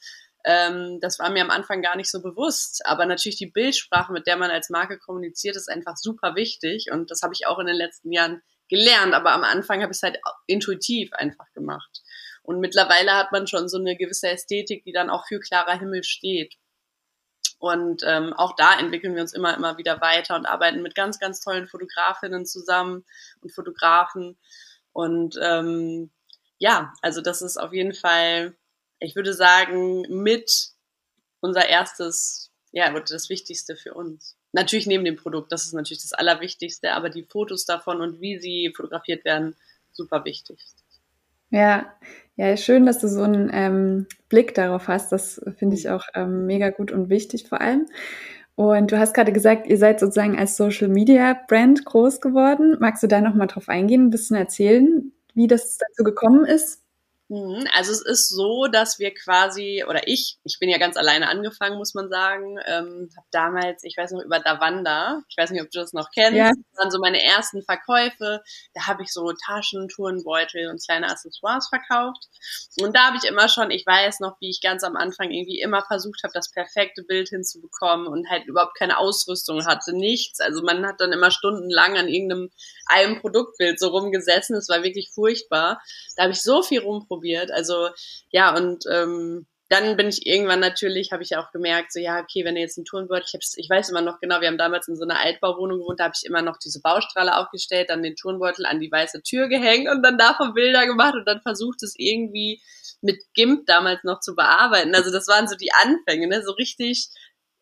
Ähm, 0.45 0.99
das 1.01 1.19
war 1.19 1.31
mir 1.31 1.43
am 1.43 1.51
Anfang 1.51 1.83
gar 1.83 1.97
nicht 1.97 2.11
so 2.11 2.23
bewusst. 2.23 2.85
Aber 2.87 3.07
natürlich 3.07 3.39
die 3.39 3.51
Bildsprache, 3.51 4.13
mit 4.13 4.27
der 4.27 4.37
man 4.37 4.51
als 4.51 4.71
Marke 4.71 4.99
kommuniziert, 4.99 5.57
ist 5.57 5.71
einfach 5.71 5.97
super 5.97 6.35
wichtig. 6.35 6.91
Und 6.91 7.11
das 7.11 7.23
habe 7.23 7.35
ich 7.35 7.47
auch 7.47 7.59
in 7.59 7.67
den 7.67 7.77
letzten 7.77 8.13
Jahren 8.13 8.43
gelernt. 8.69 9.15
Aber 9.15 9.33
am 9.33 9.45
Anfang 9.45 9.83
habe 9.83 9.93
ich 9.93 9.99
es 9.99 10.03
halt 10.03 10.19
intuitiv 10.47 11.13
einfach 11.13 11.51
gemacht. 11.53 12.03
Und 12.43 12.61
mittlerweile 12.61 13.13
hat 13.13 13.33
man 13.33 13.47
schon 13.47 13.69
so 13.69 13.79
eine 13.79 13.97
gewisse 13.97 14.29
Ästhetik, 14.29 14.85
die 14.85 14.93
dann 14.93 15.09
auch 15.09 15.27
für 15.27 15.41
klarer 15.41 15.79
Himmel 15.79 16.05
steht. 16.05 16.55
Und 17.65 18.03
ähm, 18.07 18.35
auch 18.35 18.55
da 18.57 18.79
entwickeln 18.79 19.15
wir 19.15 19.23
uns 19.23 19.33
immer, 19.33 19.57
immer 19.57 19.79
wieder 19.79 20.03
weiter 20.03 20.37
und 20.37 20.45
arbeiten 20.45 20.83
mit 20.83 20.95
ganz, 20.95 21.19
ganz 21.19 21.41
tollen 21.41 21.67
Fotografinnen 21.67 22.45
zusammen 22.45 23.07
und 23.41 23.55
Fotografen. 23.55 24.37
Und 24.93 25.39
ähm, 25.41 26.11
ja, 26.59 26.93
also 27.01 27.23
das 27.23 27.41
ist 27.41 27.57
auf 27.57 27.73
jeden 27.73 27.95
Fall, 27.95 28.55
ich 28.99 29.17
würde 29.17 29.33
sagen, 29.33 30.03
mit 30.11 30.75
unser 31.41 31.67
erstes, 31.67 32.51
ja, 32.71 32.93
das 33.01 33.31
Wichtigste 33.31 33.77
für 33.77 33.95
uns. 33.95 34.37
Natürlich 34.53 34.87
neben 34.87 35.07
dem 35.07 35.17
Produkt, 35.17 35.51
das 35.51 35.65
ist 35.65 35.73
natürlich 35.73 36.03
das 36.03 36.13
Allerwichtigste, 36.13 36.93
aber 36.93 37.09
die 37.09 37.25
Fotos 37.25 37.65
davon 37.65 38.03
und 38.03 38.21
wie 38.21 38.39
sie 38.39 38.75
fotografiert 38.77 39.25
werden, 39.25 39.57
super 39.91 40.27
wichtig. 40.27 40.61
Ja, 41.55 41.87
ja, 42.37 42.57
schön, 42.57 42.85
dass 42.85 42.99
du 42.99 43.07
so 43.09 43.23
einen 43.23 43.49
ähm, 43.53 44.07
Blick 44.29 44.55
darauf 44.57 44.89
hast. 44.89 45.13
Das 45.13 45.41
finde 45.57 45.77
ich 45.77 45.89
auch 45.89 46.07
ähm, 46.15 46.47
mega 46.47 46.71
gut 46.71 46.91
und 46.91 47.09
wichtig 47.11 47.49
vor 47.49 47.61
allem. 47.61 47.87
Und 48.57 48.91
du 48.93 48.99
hast 48.99 49.15
gerade 49.15 49.33
gesagt, 49.33 49.67
ihr 49.69 49.79
seid 49.79 50.01
sozusagen 50.01 50.37
als 50.39 50.57
Social 50.57 50.89
Media 50.89 51.39
Brand 51.49 51.85
groß 51.85 52.21
geworden. 52.21 52.77
Magst 52.81 53.03
du 53.05 53.09
da 53.09 53.21
noch 53.21 53.35
mal 53.37 53.47
drauf 53.47 53.69
eingehen, 53.69 54.07
ein 54.07 54.11
bisschen 54.11 54.37
erzählen, 54.37 55.13
wie 55.35 55.47
das 55.49 55.79
dazu 55.79 56.05
gekommen 56.05 56.45
ist? 56.45 56.84
Mhm. 57.35 57.67
Also 57.75 57.91
es 57.91 58.01
ist 58.01 58.29
so, 58.29 58.69
dass 58.69 59.01
wir 59.01 59.13
quasi, 59.13 59.85
oder 59.89 60.07
ich, 60.07 60.39
ich 60.45 60.59
bin 60.61 60.69
ja 60.69 60.79
ganz 60.79 60.97
alleine 60.97 61.29
angefangen, 61.29 61.79
muss 61.79 61.93
man 61.95 62.09
sagen, 62.09 62.59
ähm, 62.65 63.11
habe 63.17 63.27
damals, 63.33 63.83
ich 63.83 63.97
weiß 63.97 64.13
noch, 64.13 64.23
über 64.23 64.39
Davanda, 64.39 65.21
ich 65.29 65.37
weiß 65.37 65.51
nicht, 65.51 65.61
ob 65.61 65.69
du 65.73 65.81
das 65.81 65.93
noch 65.93 66.11
kennst, 66.15 66.37
ja. 66.37 66.51
das 66.51 66.79
waren 66.79 66.91
so 66.93 67.01
meine 67.01 67.21
ersten 67.21 67.65
Verkäufe, 67.65 68.41
da 68.75 68.87
habe 68.87 69.03
ich 69.03 69.13
so 69.13 69.33
Taschen, 69.47 69.89
Tourenbeutel 69.89 70.71
und 70.71 70.81
kleine 70.85 71.11
Accessoires 71.11 71.69
verkauft 71.69 72.29
und 72.81 72.95
da 72.95 73.09
habe 73.09 73.17
ich 73.17 73.29
immer 73.29 73.49
schon, 73.49 73.73
ich 73.73 73.85
weiß 73.85 74.21
noch, 74.21 74.37
wie 74.39 74.51
ich 74.51 74.61
ganz 74.61 74.85
am 74.85 74.95
Anfang 74.95 75.33
irgendwie 75.33 75.61
immer 75.61 75.83
versucht 75.83 76.23
habe, 76.23 76.33
das 76.33 76.53
perfekte 76.53 77.03
Bild 77.03 77.31
hinzubekommen 77.31 78.07
und 78.07 78.31
halt 78.31 78.47
überhaupt 78.47 78.79
keine 78.79 78.99
Ausrüstung 78.99 79.67
hatte, 79.67 79.93
nichts, 79.93 80.39
also 80.39 80.63
man 80.63 80.87
hat 80.87 81.01
dann 81.01 81.13
immer 81.13 81.33
stundenlang 81.33 81.97
an 81.97 82.07
irgendeinem 82.07 82.51
einem 82.87 83.21
Produktbild 83.21 83.81
so 83.81 83.89
rumgesessen, 83.89 84.57
es 84.57 84.69
war 84.69 84.85
wirklich 84.85 85.11
furchtbar, 85.13 85.81
da 86.17 86.25
habe 86.25 86.33
ich 86.33 86.43
so 86.43 86.63
viel 86.63 86.81
rumprobiert, 86.81 87.24
ausprobiert. 87.25 87.51
Also 87.51 87.89
ja, 88.31 88.55
und 88.55 88.85
ähm, 88.91 89.47
dann 89.71 89.97
bin 89.97 90.09
ich 90.09 90.27
irgendwann 90.27 90.61
natürlich, 90.61 91.11
habe 91.11 91.23
ich 91.23 91.31
ja 91.31 91.43
auch 91.43 91.51
gemerkt, 91.51 91.93
so 91.93 91.99
ja, 91.99 92.21
okay, 92.21 92.45
wenn 92.45 92.55
ihr 92.55 92.63
jetzt 92.63 92.77
einen 92.77 92.85
Turnbeutel, 92.85 93.25
ich, 93.27 93.55
ich 93.57 93.71
weiß 93.71 93.89
immer 93.89 94.03
noch 94.03 94.21
genau, 94.21 94.41
wir 94.41 94.49
haben 94.49 94.59
damals 94.59 94.89
in 94.89 94.97
so 94.97 95.05
einer 95.05 95.19
Altbauwohnung 95.19 95.79
gewohnt, 95.79 96.01
da 96.01 96.05
habe 96.05 96.15
ich 96.17 96.27
immer 96.27 96.43
noch 96.43 96.59
diese 96.59 96.81
Baustrahle 96.83 97.37
aufgestellt, 97.37 97.89
dann 97.89 98.03
den 98.03 98.15
Turnbeutel 98.15 98.67
an 98.67 98.79
die 98.79 98.93
weiße 98.93 99.23
Tür 99.23 99.49
gehängt 99.49 99.89
und 99.89 100.03
dann 100.03 100.19
davon 100.19 100.53
Bilder 100.53 100.87
gemacht 100.87 101.15
und 101.15 101.27
dann 101.27 101.41
versucht 101.41 101.83
es 101.83 101.95
irgendwie 101.97 102.61
mit 103.01 103.23
GIMP 103.35 103.67
damals 103.67 104.05
noch 104.05 104.21
zu 104.21 104.35
bearbeiten. 104.35 104.95
Also 104.95 105.11
das 105.11 105.29
waren 105.29 105.49
so 105.49 105.57
die 105.57 105.73
Anfänge, 105.73 106.29
ne? 106.29 106.43
so 106.43 106.53
richtig, 106.53 107.09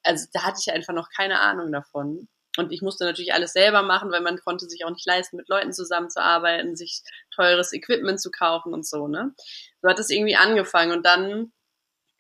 also 0.03 0.27
da 0.33 0.43
hatte 0.43 0.59
ich 0.61 0.73
einfach 0.73 0.95
noch 0.95 1.09
keine 1.17 1.41
Ahnung 1.41 1.71
davon. 1.71 2.29
Und 2.57 2.73
ich 2.73 2.83
musste 2.83 3.05
natürlich 3.05 3.33
alles 3.33 3.53
selber 3.53 3.83
machen, 3.83 4.11
weil 4.11 4.21
man 4.21 4.39
konnte 4.39 4.67
sich 4.69 4.85
auch 4.85 4.91
nicht 4.91 5.07
leisten, 5.07 5.37
mit 5.37 5.49
Leuten 5.49 5.73
zusammenzuarbeiten, 5.73 6.77
sich 6.77 7.03
teures 7.35 7.73
Equipment 7.73 8.21
zu 8.21 8.31
kaufen 8.31 8.75
und 8.75 8.87
so, 8.87 9.09
ne? 9.09 9.35
So 9.81 9.89
hat 9.89 9.99
es 9.99 10.11
irgendwie 10.11 10.37
angefangen 10.37 10.93
und 10.93 11.07
dann, 11.07 11.53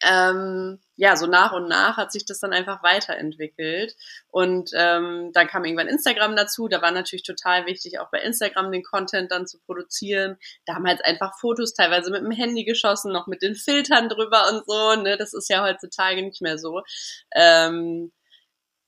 ähm, 0.04 0.80
ja, 0.96 1.16
so 1.16 1.26
nach 1.26 1.52
und 1.52 1.68
nach 1.68 1.96
hat 1.96 2.12
sich 2.12 2.24
das 2.24 2.40
dann 2.40 2.52
einfach 2.52 2.82
weiterentwickelt. 2.82 3.94
Und 4.28 4.70
ähm, 4.74 5.30
dann 5.32 5.46
kam 5.46 5.64
irgendwann 5.64 5.86
Instagram 5.86 6.34
dazu. 6.34 6.66
Da 6.66 6.82
war 6.82 6.90
natürlich 6.90 7.22
total 7.22 7.66
wichtig, 7.66 8.00
auch 8.00 8.10
bei 8.10 8.20
Instagram 8.20 8.72
den 8.72 8.82
Content 8.82 9.30
dann 9.30 9.46
zu 9.46 9.60
produzieren. 9.60 10.38
Da 10.66 10.74
haben 10.74 10.86
halt 10.86 11.04
einfach 11.04 11.38
Fotos 11.38 11.74
teilweise 11.74 12.10
mit 12.10 12.22
dem 12.22 12.32
Handy 12.32 12.64
geschossen, 12.64 13.12
noch 13.12 13.26
mit 13.28 13.42
den 13.42 13.54
Filtern 13.54 14.08
drüber 14.08 14.48
und 14.50 14.66
so. 14.66 14.96
Ne? 15.02 15.16
Das 15.16 15.34
ist 15.34 15.48
ja 15.48 15.62
heutzutage 15.62 16.22
nicht 16.22 16.42
mehr 16.42 16.58
so. 16.58 16.82
Ähm, 17.34 18.12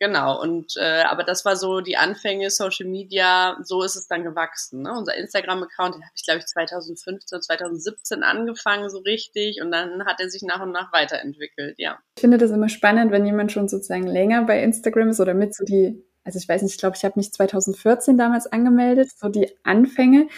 Genau, 0.05 0.39
und 0.39 0.77
äh, 0.77 1.03
aber 1.05 1.25
das 1.25 1.47
war 1.47 1.57
so 1.57 1.81
die 1.81 1.97
Anfänge 1.97 2.51
Social 2.51 2.87
Media, 2.87 3.57
so 3.63 3.83
ist 3.83 3.97
es 3.97 4.07
dann 4.07 4.23
gewachsen. 4.23 4.83
Ne? 4.83 4.93
Unser 4.93 5.17
Instagram-Account, 5.17 5.95
den 5.95 6.03
habe 6.03 6.13
ich, 6.15 6.25
glaube 6.25 6.41
ich, 6.41 6.47
2015, 6.47 7.41
2017 7.41 8.23
angefangen, 8.23 8.91
so 8.91 8.99
richtig, 8.99 9.63
und 9.63 9.71
dann 9.71 10.05
hat 10.05 10.21
er 10.21 10.29
sich 10.29 10.43
nach 10.43 10.61
und 10.61 10.73
nach 10.73 10.93
weiterentwickelt, 10.93 11.77
ja. 11.79 11.99
Ich 12.17 12.21
finde 12.21 12.37
das 12.37 12.51
immer 12.51 12.69
spannend, 12.69 13.13
wenn 13.13 13.25
jemand 13.25 13.51
schon 13.51 13.67
sozusagen 13.67 14.07
länger 14.07 14.43
bei 14.43 14.63
Instagram 14.63 15.09
ist 15.09 15.21
oder 15.21 15.33
mit 15.33 15.55
so 15.55 15.65
die, 15.65 16.05
also 16.23 16.39
ich 16.39 16.47
weiß 16.47 16.61
nicht, 16.61 16.73
ich 16.73 16.79
glaube, 16.79 16.99
ich 16.99 17.05
habe 17.07 17.15
mich 17.17 17.33
2014 17.33 18.19
damals 18.19 18.47
angemeldet, 18.47 19.09
so 19.17 19.31
die 19.31 19.57
Anfänge. 19.63 20.29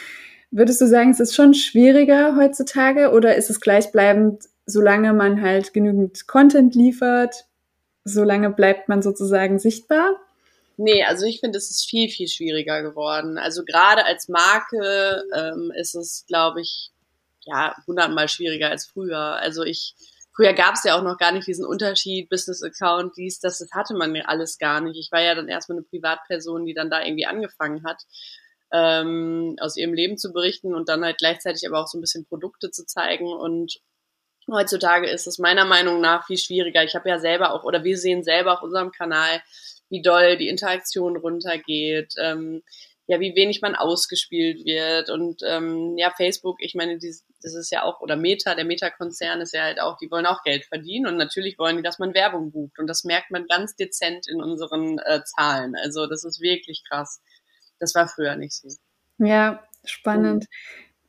Würdest 0.52 0.80
du 0.80 0.86
sagen, 0.86 1.10
es 1.10 1.18
ist 1.18 1.34
schon 1.34 1.54
schwieriger 1.54 2.36
heutzutage 2.36 3.10
oder 3.10 3.34
ist 3.34 3.50
es 3.50 3.60
gleichbleibend, 3.60 4.44
solange 4.64 5.12
man 5.12 5.42
halt 5.42 5.72
genügend 5.72 6.28
Content 6.28 6.76
liefert? 6.76 7.46
Solange 8.06 8.50
bleibt 8.50 8.88
man 8.88 9.02
sozusagen 9.02 9.58
sichtbar? 9.58 10.16
Nee, 10.78 11.04
also 11.04 11.26
ich 11.26 11.40
finde, 11.40 11.58
es 11.58 11.70
ist 11.70 11.88
viel, 11.88 12.08
viel 12.08 12.28
schwieriger 12.28 12.82
geworden. 12.82 13.38
Also 13.38 13.64
gerade 13.64 14.04
als 14.04 14.28
Marke 14.28 15.24
ähm, 15.34 15.72
ist 15.74 15.94
es, 15.94 16.24
glaube 16.26 16.60
ich, 16.60 16.90
ja, 17.40 17.74
hundertmal 17.86 18.28
schwieriger 18.28 18.70
als 18.70 18.86
früher. 18.86 19.18
Also 19.18 19.62
ich, 19.64 19.94
früher 20.34 20.52
gab 20.52 20.74
es 20.74 20.84
ja 20.84 20.98
auch 20.98 21.02
noch 21.02 21.18
gar 21.18 21.32
nicht 21.32 21.46
diesen 21.46 21.64
Unterschied, 21.64 22.28
Business-Account, 22.28 23.16
dies, 23.16 23.40
das, 23.40 23.58
das 23.58 23.70
hatte 23.72 23.94
man 23.94 24.14
alles 24.22 24.58
gar 24.58 24.80
nicht. 24.80 24.98
Ich 24.98 25.10
war 25.10 25.22
ja 25.22 25.34
dann 25.34 25.48
erstmal 25.48 25.78
eine 25.78 25.86
Privatperson, 25.86 26.66
die 26.66 26.74
dann 26.74 26.90
da 26.90 27.02
irgendwie 27.02 27.26
angefangen 27.26 27.84
hat, 27.84 28.02
ähm, 28.72 29.56
aus 29.60 29.76
ihrem 29.76 29.94
Leben 29.94 30.18
zu 30.18 30.32
berichten 30.32 30.74
und 30.74 30.88
dann 30.88 31.04
halt 31.04 31.18
gleichzeitig 31.18 31.66
aber 31.66 31.80
auch 31.80 31.86
so 31.86 31.98
ein 31.98 32.02
bisschen 32.02 32.26
Produkte 32.26 32.70
zu 32.70 32.84
zeigen 32.84 33.32
und 33.32 33.80
Heutzutage 34.50 35.08
ist 35.08 35.26
es 35.26 35.38
meiner 35.38 35.64
Meinung 35.64 36.00
nach 36.00 36.26
viel 36.26 36.38
schwieriger. 36.38 36.84
Ich 36.84 36.94
habe 36.94 37.08
ja 37.08 37.18
selber 37.18 37.52
auch, 37.52 37.64
oder 37.64 37.82
wir 37.82 37.98
sehen 37.98 38.22
selber 38.22 38.54
auf 38.54 38.62
unserem 38.62 38.92
Kanal, 38.92 39.42
wie 39.88 40.02
doll 40.02 40.36
die 40.36 40.48
Interaktion 40.48 41.16
runtergeht, 41.16 42.14
ähm, 42.20 42.62
ja, 43.08 43.20
wie 43.20 43.34
wenig 43.36 43.60
man 43.62 43.74
ausgespielt 43.74 44.64
wird. 44.64 45.10
Und 45.10 45.42
ähm, 45.44 45.96
ja, 45.96 46.12
Facebook, 46.16 46.56
ich 46.60 46.74
meine, 46.74 46.98
die, 46.98 47.14
das 47.42 47.54
ist 47.54 47.70
ja 47.70 47.82
auch, 47.82 48.00
oder 48.00 48.16
Meta, 48.16 48.54
der 48.54 48.64
Meta-Konzern 48.64 49.40
ist 49.40 49.52
ja 49.52 49.62
halt 49.62 49.80
auch, 49.80 49.96
die 49.98 50.10
wollen 50.10 50.26
auch 50.26 50.42
Geld 50.42 50.64
verdienen 50.64 51.06
und 51.06 51.16
natürlich 51.16 51.58
wollen 51.58 51.76
die, 51.76 51.82
dass 51.82 51.98
man 51.98 52.14
Werbung 52.14 52.50
bucht. 52.50 52.78
Und 52.78 52.88
das 52.88 53.04
merkt 53.04 53.30
man 53.30 53.46
ganz 53.46 53.76
dezent 53.76 54.28
in 54.28 54.42
unseren 54.42 54.98
äh, 54.98 55.22
Zahlen. 55.24 55.74
Also 55.76 56.06
das 56.06 56.24
ist 56.24 56.40
wirklich 56.40 56.82
krass. 56.88 57.20
Das 57.78 57.94
war 57.94 58.08
früher 58.08 58.36
nicht 58.36 58.54
so. 58.54 58.68
Ja, 59.18 59.62
spannend. 59.84 60.44
Und 60.44 60.46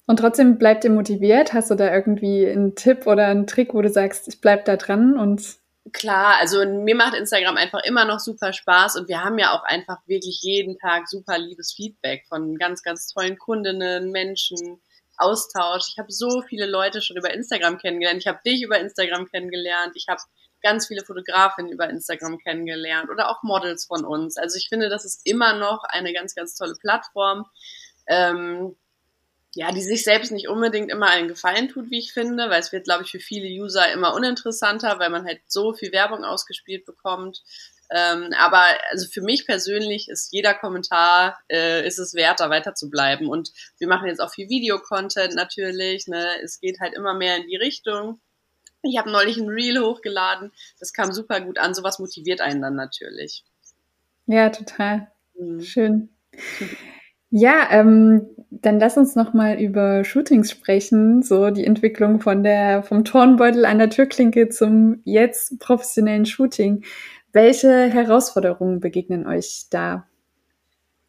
und 0.08 0.18
trotzdem 0.18 0.58
bleibt 0.58 0.84
ihr 0.84 0.90
motiviert? 0.90 1.54
Hast 1.54 1.70
du 1.70 1.76
da 1.76 1.94
irgendwie 1.94 2.48
einen 2.48 2.76
Tipp 2.76 3.06
oder 3.06 3.28
einen 3.28 3.46
Trick, 3.46 3.74
wo 3.74 3.82
du 3.82 3.90
sagst, 3.90 4.28
ich 4.28 4.42
bleib 4.42 4.66
da 4.66 4.78
dran 4.78 5.18
und 5.18 5.58
Klar, 5.94 6.36
also 6.40 6.66
mir 6.66 6.96
macht 6.96 7.14
Instagram 7.14 7.56
einfach 7.56 7.82
immer 7.84 8.04
noch 8.04 8.20
super 8.20 8.52
Spaß 8.52 8.98
und 8.98 9.08
wir 9.08 9.24
haben 9.24 9.38
ja 9.38 9.54
auch 9.54 9.64
einfach 9.64 10.00
wirklich 10.06 10.40
jeden 10.42 10.78
Tag 10.78 11.08
super 11.08 11.38
liebes 11.38 11.74
Feedback 11.74 12.26
von 12.28 12.58
ganz, 12.58 12.84
ganz 12.84 13.08
tollen 13.08 13.38
Kundinnen, 13.38 14.12
Menschen, 14.12 14.82
Austausch. 15.18 15.84
Ich 15.90 15.98
habe 15.98 16.12
so 16.12 16.42
viele 16.42 16.66
Leute 16.66 17.02
schon 17.02 17.18
über 17.18 17.34
Instagram 17.34 17.78
kennengelernt. 17.78 18.20
Ich 18.20 18.28
habe 18.28 18.40
dich 18.46 18.64
über 18.64 18.80
Instagram 18.80 19.28
kennengelernt. 19.28 19.94
Ich 19.96 20.08
habe 20.10 20.22
ganz 20.62 20.88
viele 20.88 21.04
Fotografinnen 21.04 21.72
über 21.72 21.90
Instagram 21.90 22.38
kennengelernt 22.40 23.10
oder 23.10 23.30
auch 23.30 23.42
Models 23.44 23.86
von 23.86 24.06
uns. 24.06 24.38
Also 24.38 24.58
ich 24.58 24.68
finde, 24.70 24.90
das 24.90 25.06
ist 25.06 25.22
immer 25.26 25.58
noch 25.58 25.84
eine 25.84 26.14
ganz, 26.14 26.36
ganz 26.36 26.56
tolle 26.56 26.76
Plattform. 26.76 27.46
Ähm, 28.08 28.76
ja, 29.58 29.72
die 29.72 29.82
sich 29.82 30.04
selbst 30.04 30.32
nicht 30.32 30.50
unbedingt 30.50 30.92
immer 30.92 31.08
einen 31.08 31.28
Gefallen 31.28 31.68
tut, 31.68 31.90
wie 31.90 31.98
ich 31.98 32.14
finde, 32.14 32.52
weil 32.52 32.60
es 32.60 32.72
wird, 32.72 32.84
glaube 32.84 33.04
ich, 33.04 33.10
für 33.10 33.20
viele 33.20 33.48
User 33.48 33.92
immer 33.92 34.14
uninteressanter, 34.14 35.00
weil 35.00 35.10
man 35.10 35.26
halt 35.26 35.42
so 35.48 35.74
viel 35.74 35.92
Werbung 35.92 36.24
ausgespielt 36.24 36.86
bekommt. 36.86 37.42
Ähm, 37.90 38.36
aber 38.38 38.62
also 38.92 39.08
für 39.10 39.22
mich 39.22 39.48
persönlich 39.48 40.10
ist 40.10 40.32
jeder 40.32 40.54
Kommentar 40.54 41.40
äh, 41.50 41.88
ist 41.88 41.98
es 41.98 42.14
wert, 42.14 42.40
da 42.40 42.52
weiter 42.52 42.76
zu 42.76 42.92
bleiben. 42.92 43.30
Und 43.30 43.52
wir 43.80 43.88
machen 43.88 44.08
jetzt 44.08 44.20
auch 44.20 44.32
viel 44.32 44.48
Videocontent 44.48 45.34
natürlich. 45.34 46.06
Ne? 46.06 46.24
Es 46.44 46.60
geht 46.60 46.80
halt 46.80 46.94
immer 46.94 47.16
mehr 47.16 47.38
in 47.38 47.48
die 47.48 47.56
Richtung. 47.56 48.20
Ich 48.84 49.00
habe 49.00 49.12
neulich 49.12 49.38
ein 49.38 49.50
Reel 49.50 49.80
hochgeladen. 49.80 50.52
Das 50.80 50.94
kam 50.94 51.12
super 51.14 51.42
gut 51.42 51.58
an. 51.58 51.74
Sowas 51.74 51.98
motiviert 51.98 52.42
einen 52.42 52.62
dann 52.62 52.76
natürlich. 52.76 53.44
Ja, 54.28 54.52
total. 54.52 55.08
Mhm. 55.36 55.62
Schön. 55.62 56.10
Ja, 57.30 57.68
ähm, 57.72 58.26
dann 58.50 58.80
lass 58.80 58.98
uns 58.98 59.16
noch 59.16 59.34
mal 59.34 59.60
über 59.60 60.04
Shootings 60.06 60.50
sprechen, 60.50 61.22
so 61.22 61.50
die 61.50 61.66
Entwicklung 61.66 62.22
von 62.22 62.44
der 62.44 62.84
vom 62.84 63.04
Turnbeutel 63.04 63.66
an 63.66 63.80
der 63.80 63.90
Türklinke 63.90 64.50
zum 64.50 65.02
jetzt 65.04 65.60
professionellen 65.60 66.26
Shooting. 66.26 66.86
Welche 67.34 67.90
Herausforderungen 67.90 68.80
begegnen 68.80 69.28
euch 69.28 69.66
da? 69.70 70.08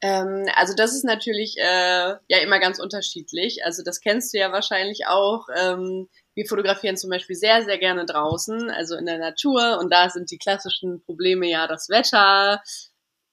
Ähm, 0.00 0.46
also 0.54 0.74
das 0.74 0.92
ist 0.92 1.04
natürlich 1.04 1.56
äh, 1.58 2.16
ja 2.28 2.38
immer 2.42 2.58
ganz 2.58 2.80
unterschiedlich. 2.80 3.64
Also 3.64 3.82
das 3.84 4.00
kennst 4.00 4.34
du 4.34 4.38
ja 4.38 4.52
wahrscheinlich 4.52 5.06
auch. 5.06 5.46
Ähm, 5.56 6.08
wir 6.34 6.46
fotografieren 6.46 6.96
zum 6.96 7.10
Beispiel 7.10 7.36
sehr, 7.36 7.64
sehr 7.64 7.78
gerne 7.78 8.06
draußen, 8.06 8.70
also 8.70 8.96
in 8.96 9.06
der 9.06 9.18
Natur. 9.18 9.78
Und 9.80 9.92
da 9.92 10.10
sind 10.10 10.30
die 10.30 10.38
klassischen 10.38 11.02
Probleme 11.04 11.48
ja 11.48 11.66
das 11.66 11.88
Wetter, 11.88 12.62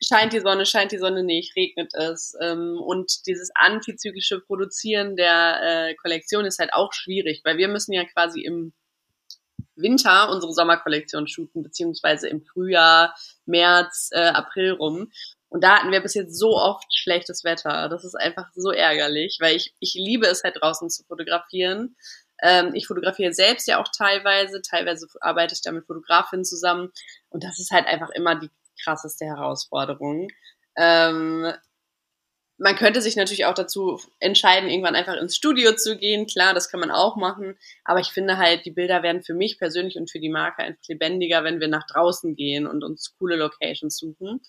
scheint 0.04 0.34
die 0.34 0.40
Sonne, 0.40 0.66
scheint 0.66 0.92
die 0.92 0.98
Sonne 0.98 1.24
nicht, 1.24 1.56
regnet 1.56 1.94
es. 1.94 2.36
Ähm, 2.42 2.80
und 2.80 3.26
dieses 3.28 3.52
antizyklische 3.56 4.40
Produzieren 4.40 5.16
der 5.16 5.62
äh, 5.64 5.96
Kollektion 5.96 6.46
ist 6.46 6.60
halt 6.60 6.74
auch 6.74 6.94
schwierig, 6.94 7.42
weil 7.44 7.58
wir 7.58 7.68
müssen 7.68 7.94
ja 7.94 8.06
quasi 8.06 8.42
im 8.42 8.74
Winter 9.76 10.30
unsere 10.30 10.54
Sommerkollektion 10.54 11.28
shooten, 11.28 11.64
beziehungsweise 11.64 12.30
im 12.30 12.44
Frühjahr, 12.46 13.16
März, 13.46 14.10
äh, 14.12 14.28
April 14.28 14.72
rum. 14.72 15.12
Und 15.50 15.64
da 15.64 15.78
hatten 15.78 15.92
wir 15.92 16.02
bis 16.02 16.14
jetzt 16.14 16.38
so 16.38 16.58
oft 16.58 16.86
schlechtes 16.94 17.44
Wetter. 17.44 17.88
Das 17.90 18.04
ist 18.04 18.16
einfach 18.16 18.48
so 18.56 18.72
ärgerlich, 18.72 19.38
weil 19.40 19.56
ich, 19.56 19.74
ich 19.80 19.94
liebe 19.94 20.28
es 20.28 20.44
halt 20.44 20.58
draußen 20.62 20.90
zu 20.90 21.04
fotografieren. 21.04 21.96
Ähm, 22.42 22.74
ich 22.74 22.88
fotografiere 22.88 23.34
selbst 23.34 23.68
ja 23.68 23.82
auch 23.82 23.88
teilweise, 23.96 24.62
teilweise 24.62 25.08
arbeite 25.22 25.54
ich 25.54 25.62
da 25.62 25.72
mit 25.72 25.86
Fotografinnen 25.86 26.46
zusammen. 26.46 26.92
Und 27.30 27.44
das 27.44 27.60
ist 27.60 27.72
halt 27.72 27.88
einfach 27.88 28.10
immer 28.10 28.36
die 28.36 28.50
krasseste 28.84 29.26
Herausforderung. 29.26 30.30
Ähm, 30.78 31.52
man 32.58 32.76
könnte 32.76 33.02
sich 33.02 33.16
natürlich 33.16 33.46
auch 33.46 33.54
dazu 33.54 34.00
entscheiden, 34.20 34.70
irgendwann 34.70 34.96
einfach 34.96 35.16
ins 35.16 35.36
Studio 35.36 35.76
zu 35.76 35.98
gehen. 35.98 36.26
Klar, 36.26 36.54
das 36.54 36.70
kann 36.70 36.80
man 36.80 36.92
auch 36.92 37.18
machen. 37.18 37.58
Aber 37.84 38.00
ich 38.00 38.08
finde 38.08 38.38
halt, 38.38 38.66
die 38.66 38.72
Bilder 38.72 39.04
werden 39.04 39.24
für 39.24 39.34
mich 39.34 39.58
persönlich 39.58 39.98
und 39.98 40.10
für 40.10 40.20
die 40.20 40.30
Marke 40.30 40.64
einfach 40.64 40.88
lebendiger, 40.88 41.44
wenn 41.44 41.60
wir 41.60 41.68
nach 41.68 41.86
draußen 41.86 42.36
gehen 42.36 42.66
und 42.66 42.84
uns 42.84 43.14
coole 43.20 43.36
Locations 43.36 43.98
suchen. 43.98 44.42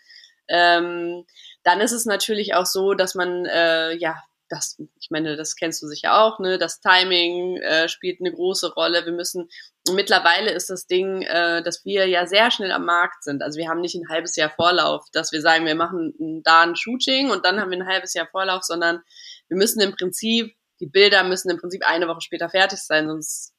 Ähm, 0.49 1.25
dann 1.65 1.81
ist 1.81 1.93
es 1.93 2.07
natürlich 2.07 2.55
auch 2.55 2.67
so, 2.67 2.95
dass 2.95 3.17
man 3.17 3.45
äh, 3.47 3.97
ja 3.97 4.23
das, 4.49 4.81
ich 5.01 5.11
meine, 5.11 5.37
das 5.37 5.57
kennst 5.57 5.83
du 5.83 5.89
sicher 5.89 6.23
auch, 6.23 6.39
ne? 6.39 6.59
Das 6.59 6.81
Timing 6.81 7.57
äh, 7.57 7.89
spielt 7.89 8.21
eine 8.21 8.33
große 8.33 8.75
Rolle. 8.75 9.05
Wir 9.05 9.13
müssen, 9.13 9.49
mittlerweile 9.95 10.51
ist 10.51 10.71
das 10.71 10.87
Ding, 10.87 11.23
äh, 11.23 11.63
dass 11.63 11.85
wir 11.85 12.07
ja 12.07 12.27
sehr 12.27 12.51
schnell 12.51 12.73
am 12.73 12.85
Markt 12.85 13.25
sind. 13.25 13.43
Also 13.43 13.59
wir 13.59 13.69
haben 13.69 13.81
nicht 13.81 13.95
ein 13.95 14.09
halbes 14.09 14.37
Jahr 14.37 14.51
Vorlauf, 14.51 15.05
dass 15.13 15.33
wir 15.33 15.41
sagen, 15.41 15.67
wir 15.67 15.75
machen 15.75 16.43
da 16.43 16.63
ein 16.63 16.77
Shooting 16.77 17.31
und 17.31 17.45
dann 17.45 17.61
haben 17.61 17.71
wir 17.71 17.79
ein 17.79 17.87
halbes 17.87 18.15
Jahr 18.15 18.27
Vorlauf, 18.27 18.63
sondern 18.63 19.03
wir 19.49 19.57
müssen 19.57 19.81
im 19.81 19.95
Prinzip, 19.95 20.55
die 20.81 20.87
Bilder 20.87 21.25
müssen 21.25 21.51
im 21.51 21.59
Prinzip 21.59 21.87
eine 21.87 22.09
Woche 22.09 22.21
später 22.21 22.49
fertig 22.49 22.79
sein, 22.79 23.09
sonst 23.09 23.55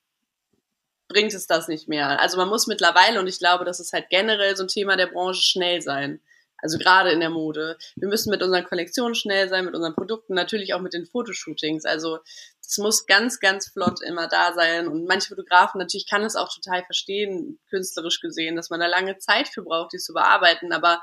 bringt 1.08 1.34
es 1.34 1.48
das 1.48 1.68
nicht 1.68 1.88
mehr. 1.88 2.20
Also 2.20 2.38
man 2.38 2.50
muss 2.50 2.68
mittlerweile, 2.68 3.20
und 3.20 3.28
ich 3.28 3.40
glaube, 3.40 3.66
das 3.66 3.80
ist 3.80 3.94
halt 3.94 4.10
generell 4.10 4.56
so 4.56 4.64
ein 4.64 4.68
Thema 4.68 4.98
der 4.98 5.08
Branche, 5.08 5.42
schnell 5.42 5.82
sein. 5.82 6.22
Also 6.60 6.78
gerade 6.78 7.12
in 7.12 7.20
der 7.20 7.30
Mode. 7.30 7.78
Wir 7.96 8.08
müssen 8.08 8.32
mit 8.32 8.42
unseren 8.42 8.64
Kollektionen 8.64 9.16
schnell 9.16 9.48
sein, 9.48 9.66
mit 9.66 9.76
unseren 9.76 9.94
Produkten, 9.94 10.34
natürlich 10.34 10.74
auch 10.74 10.82
mit 10.82 10.94
den 10.94 11.06
Fotoshootings. 11.06 11.86
Also 11.86 12.20
das 12.64 12.78
muss 12.80 13.06
ganz, 13.06 13.40
ganz 13.40 13.68
flott 13.70 14.02
immer 14.02 14.28
da 14.28 14.54
sein. 14.54 14.88
Und 14.88 15.06
manche 15.06 15.30
Fotografen, 15.30 15.80
natürlich 15.80 16.10
kann 16.10 16.24
es 16.24 16.36
auch 16.36 16.54
total 16.54 16.84
verstehen, 16.84 17.60
künstlerisch 17.70 18.20
gesehen, 18.20 18.56
dass 18.56 18.70
man 18.70 18.80
da 18.80 18.88
lange 18.88 19.18
Zeit 19.20 19.48
für 19.48 19.62
braucht, 19.62 19.94
die 19.94 20.00
zu 20.00 20.14
bearbeiten. 20.14 20.74
Aber 20.74 21.02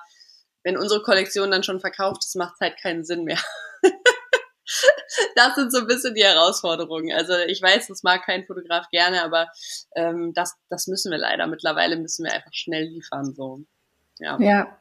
wenn 0.65 0.77
unsere 0.77 1.03
Kollektion 1.03 1.51
dann 1.51 1.63
schon 1.63 1.81
verkauft 1.81 2.25
ist, 2.25 2.37
macht 2.37 2.55
es 2.55 2.61
halt 2.61 2.81
keinen 2.81 3.05
Sinn 3.05 3.25
mehr. 3.25 3.39
das 5.37 5.55
sind 5.55 5.73
so 5.73 5.79
ein 5.79 5.87
bisschen 5.87 6.15
die 6.15 6.25
Herausforderungen. 6.25 7.15
Also 7.15 7.35
ich 7.47 7.63
weiß, 7.63 7.87
das 7.87 8.03
mag 8.03 8.25
kein 8.25 8.45
Fotograf 8.45 8.89
gerne, 8.91 9.23
aber 9.23 9.49
ähm, 9.95 10.33
das, 10.35 10.55
das 10.69 10.87
müssen 10.87 11.13
wir 11.13 11.19
leider. 11.19 11.47
Mittlerweile 11.47 11.97
müssen 11.97 12.25
wir 12.25 12.33
einfach 12.33 12.53
schnell 12.53 12.85
liefern. 12.85 13.35
So. 13.35 13.61
Ja. 14.19 14.39
ja, 14.41 14.79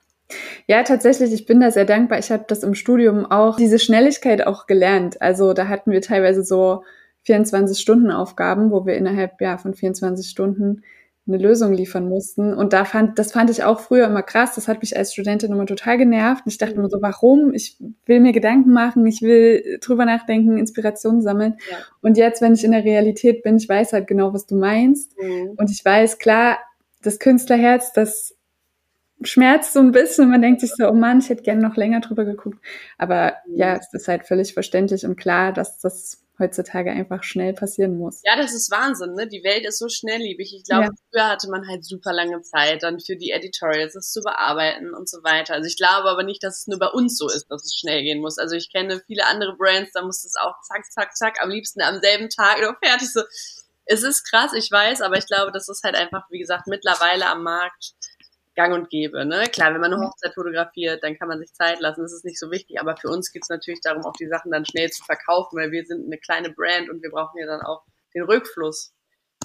ja, 0.67 0.83
tatsächlich, 0.83 1.33
ich 1.33 1.45
bin 1.45 1.59
da 1.59 1.71
sehr 1.71 1.85
dankbar. 1.85 2.19
Ich 2.19 2.31
habe 2.31 2.45
das 2.47 2.63
im 2.63 2.75
Studium 2.75 3.25
auch, 3.25 3.57
diese 3.57 3.79
Schnelligkeit 3.79 4.45
auch 4.47 4.65
gelernt. 4.65 5.21
Also 5.21 5.53
da 5.53 5.67
hatten 5.67 5.91
wir 5.91 6.01
teilweise 6.01 6.43
so 6.43 6.83
24-Stunden-Aufgaben, 7.27 8.71
wo 8.71 8.85
wir 8.85 8.95
innerhalb 8.95 9.39
ja, 9.41 9.57
von 9.57 9.73
24 9.73 10.27
Stunden 10.27 10.83
eine 11.25 11.37
Lösung 11.37 11.71
liefern 11.71 12.09
mussten. 12.09 12.53
Und 12.53 12.73
da 12.73 12.83
fand, 12.83 13.17
das 13.17 13.31
fand 13.31 13.49
ich 13.49 13.63
auch 13.63 13.79
früher 13.79 14.07
immer 14.07 14.23
krass. 14.23 14.55
Das 14.55 14.67
hat 14.67 14.81
mich 14.81 14.97
als 14.97 15.13
Studentin 15.13 15.53
immer 15.53 15.65
total 15.65 15.97
genervt. 15.97 16.43
Ich 16.47 16.57
dachte 16.57 16.73
immer 16.73 16.89
so, 16.89 17.01
warum? 17.01 17.53
Ich 17.53 17.77
will 18.05 18.19
mir 18.19 18.33
Gedanken 18.33 18.73
machen, 18.73 19.05
ich 19.07 19.21
will 19.21 19.79
drüber 19.81 20.05
nachdenken, 20.05 20.57
Inspiration 20.57 21.21
sammeln. 21.21 21.55
Ja. 21.71 21.77
Und 22.01 22.17
jetzt, 22.17 22.41
wenn 22.41 22.53
ich 22.53 22.65
in 22.65 22.71
der 22.71 22.83
Realität 22.83 23.41
bin, 23.43 23.55
ich 23.55 23.69
weiß 23.69 23.93
halt 23.93 24.07
genau, 24.07 24.33
was 24.33 24.47
du 24.47 24.55
meinst. 24.55 25.17
Mhm. 25.17 25.51
Und 25.55 25.71
ich 25.71 25.83
weiß, 25.83 26.17
klar, 26.17 26.57
das 27.01 27.19
Künstlerherz, 27.19 27.93
das 27.93 28.35
schmerzt 29.25 29.73
so 29.73 29.79
ein 29.79 29.91
bisschen 29.91 30.25
und 30.25 30.31
man 30.31 30.41
denkt 30.41 30.61
sich 30.61 30.71
so, 30.75 30.87
oh 30.87 30.93
Mann, 30.93 31.19
ich 31.19 31.29
hätte 31.29 31.43
gerne 31.43 31.61
noch 31.61 31.75
länger 31.75 32.01
drüber 32.01 32.25
geguckt. 32.25 32.59
Aber 32.97 33.35
ja, 33.47 33.75
es 33.75 33.93
ist 33.93 34.07
halt 34.07 34.25
völlig 34.25 34.53
verständlich 34.53 35.05
und 35.05 35.15
klar, 35.15 35.53
dass 35.53 35.79
das 35.79 36.23
heutzutage 36.39 36.91
einfach 36.91 37.23
schnell 37.23 37.53
passieren 37.53 37.97
muss. 37.97 38.21
Ja, 38.23 38.35
das 38.35 38.53
ist 38.53 38.71
Wahnsinn, 38.71 39.13
ne? 39.13 39.27
Die 39.27 39.43
Welt 39.43 39.65
ist 39.65 39.79
so 39.79 39.87
schnelllebig. 39.87 40.53
Ich 40.55 40.63
glaube, 40.63 40.85
ja. 40.85 40.91
früher 41.11 41.29
hatte 41.29 41.49
man 41.49 41.67
halt 41.67 41.85
super 41.85 42.11
lange 42.11 42.41
Zeit 42.41 42.83
dann 42.83 42.99
für 42.99 43.15
die 43.15 43.31
Editorials, 43.31 43.93
das 43.93 44.11
zu 44.11 44.21
bearbeiten 44.21 44.93
und 44.93 45.09
so 45.09 45.23
weiter. 45.23 45.53
Also 45.53 45.67
ich 45.67 45.77
glaube 45.77 46.09
aber 46.09 46.23
nicht, 46.23 46.43
dass 46.43 46.61
es 46.61 46.67
nur 46.67 46.79
bei 46.79 46.87
uns 46.87 47.17
so 47.17 47.27
ist, 47.27 47.47
dass 47.49 47.63
es 47.63 47.75
schnell 47.75 48.01
gehen 48.01 48.19
muss. 48.19 48.37
Also 48.37 48.55
ich 48.55 48.71
kenne 48.71 49.01
viele 49.05 49.25
andere 49.27 49.55
Brands, 49.55 49.91
da 49.93 50.03
muss 50.03 50.23
es 50.25 50.35
auch 50.39 50.55
zack, 50.61 50.91
zack, 50.91 51.15
zack, 51.15 51.41
am 51.41 51.49
liebsten 51.49 51.81
am 51.81 51.99
selben 52.01 52.29
Tag 52.29 52.61
noch 52.61 52.75
fertig 52.83 53.11
so. 53.11 53.21
Es 53.85 54.01
ist 54.01 54.23
krass, 54.29 54.53
ich 54.53 54.71
weiß, 54.71 55.01
aber 55.01 55.17
ich 55.17 55.27
glaube, 55.27 55.51
das 55.51 55.67
ist 55.67 55.83
halt 55.83 55.95
einfach, 55.95 56.23
wie 56.29 56.39
gesagt, 56.39 56.67
mittlerweile 56.67 57.27
am 57.27 57.43
Markt 57.43 57.91
gang 58.55 58.73
und 58.73 58.89
gäbe. 58.89 59.25
Ne? 59.25 59.45
Klar, 59.51 59.73
wenn 59.73 59.81
man 59.81 59.93
eine 59.93 60.03
Hochzeit 60.03 60.33
fotografiert, 60.33 61.03
dann 61.03 61.17
kann 61.17 61.27
man 61.27 61.39
sich 61.39 61.53
Zeit 61.53 61.79
lassen, 61.79 62.01
das 62.01 62.13
ist 62.13 62.25
nicht 62.25 62.39
so 62.39 62.51
wichtig, 62.51 62.79
aber 62.79 62.95
für 62.97 63.09
uns 63.09 63.31
geht 63.31 63.43
es 63.43 63.49
natürlich 63.49 63.81
darum, 63.81 64.05
auch 64.05 64.13
die 64.13 64.27
Sachen 64.27 64.51
dann 64.51 64.65
schnell 64.65 64.89
zu 64.91 65.03
verkaufen, 65.03 65.57
weil 65.57 65.71
wir 65.71 65.85
sind 65.85 66.05
eine 66.05 66.17
kleine 66.17 66.51
Brand 66.51 66.89
und 66.89 67.01
wir 67.01 67.11
brauchen 67.11 67.39
ja 67.39 67.45
dann 67.45 67.61
auch 67.61 67.83
den 68.13 68.23
Rückfluss, 68.23 68.93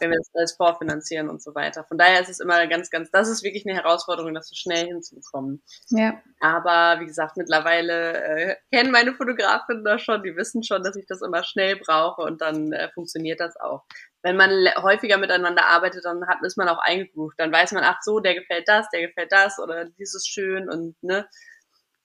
wenn 0.00 0.10
wir 0.10 0.18
das 0.18 0.30
alles 0.34 0.52
vorfinanzieren 0.56 1.28
und 1.28 1.42
so 1.42 1.54
weiter. 1.54 1.84
Von 1.84 1.98
daher 1.98 2.20
ist 2.20 2.28
es 2.28 2.40
immer 2.40 2.66
ganz, 2.66 2.90
ganz, 2.90 3.10
das 3.10 3.28
ist 3.28 3.42
wirklich 3.42 3.66
eine 3.66 3.76
Herausforderung, 3.76 4.34
das 4.34 4.48
so 4.48 4.54
schnell 4.54 4.86
hinzubekommen. 4.86 5.62
Ja. 5.90 6.20
Aber 6.40 7.00
wie 7.00 7.06
gesagt, 7.06 7.36
mittlerweile 7.36 8.22
äh, 8.22 8.56
kennen 8.72 8.90
meine 8.90 9.14
Fotografinnen 9.14 9.84
das 9.84 10.02
schon, 10.02 10.22
die 10.22 10.36
wissen 10.36 10.62
schon, 10.62 10.82
dass 10.82 10.96
ich 10.96 11.06
das 11.06 11.22
immer 11.22 11.44
schnell 11.44 11.76
brauche 11.76 12.22
und 12.22 12.40
dann 12.40 12.72
äh, 12.72 12.90
funktioniert 12.94 13.40
das 13.40 13.56
auch 13.56 13.84
wenn 14.22 14.36
man 14.36 14.50
häufiger 14.82 15.16
miteinander 15.16 15.66
arbeitet, 15.66 16.04
dann 16.04 16.26
hat, 16.26 16.38
ist 16.42 16.56
man 16.56 16.68
auch 16.68 16.78
eingegroovt. 16.78 17.38
Dann 17.38 17.52
weiß 17.52 17.72
man, 17.72 17.84
ach 17.84 17.98
so, 18.02 18.20
der 18.20 18.34
gefällt 18.34 18.68
das, 18.68 18.88
der 18.90 19.06
gefällt 19.06 19.32
das 19.32 19.58
oder 19.58 19.84
dies 19.84 20.14
ist 20.14 20.28
schön 20.28 20.68
und 20.68 21.00
ne, 21.02 21.28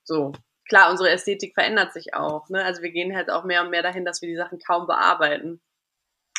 so. 0.04 0.32
Klar, 0.70 0.92
unsere 0.92 1.10
Ästhetik 1.10 1.54
verändert 1.56 1.92
sich 1.92 2.14
auch. 2.14 2.48
Ne? 2.50 2.64
Also 2.64 2.82
wir 2.82 2.92
gehen 2.92 3.16
halt 3.16 3.30
auch 3.30 3.44
mehr 3.44 3.64
und 3.64 3.70
mehr 3.70 3.84
dahin, 3.84 4.06
dass 4.06 4.22
wir 4.22 4.30
die 4.30 4.38
Sachen 4.38 4.60
kaum 4.60 4.88
bearbeiten 4.88 5.62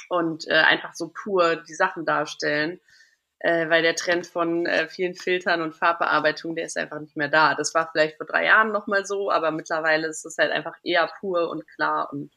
und 0.09 0.47
äh, 0.49 0.55
einfach 0.55 0.95
so 0.95 1.13
pur 1.13 1.57
die 1.57 1.75
Sachen 1.75 2.05
darstellen. 2.05 2.81
Äh, 3.41 3.69
weil 3.69 3.83
der 3.83 3.95
Trend 3.95 4.27
von 4.27 4.65
äh, 4.65 4.89
vielen 4.89 5.15
Filtern 5.15 5.61
und 5.61 5.75
Farbbearbeitung, 5.75 6.57
der 6.57 6.65
ist 6.65 6.79
einfach 6.79 6.99
nicht 7.01 7.15
mehr 7.15 7.29
da. 7.29 7.55
Das 7.55 7.75
war 7.75 7.91
vielleicht 7.93 8.17
vor 8.17 8.25
drei 8.25 8.47
Jahren 8.47 8.73
nochmal 8.73 9.05
so, 9.05 9.31
aber 9.31 9.51
mittlerweile 9.51 10.07
ist 10.07 10.25
es 10.25 10.39
halt 10.39 10.51
einfach 10.51 10.77
eher 10.83 11.11
pur 11.21 11.51
und 11.51 11.67
klar 11.69 12.09
und 12.11 12.31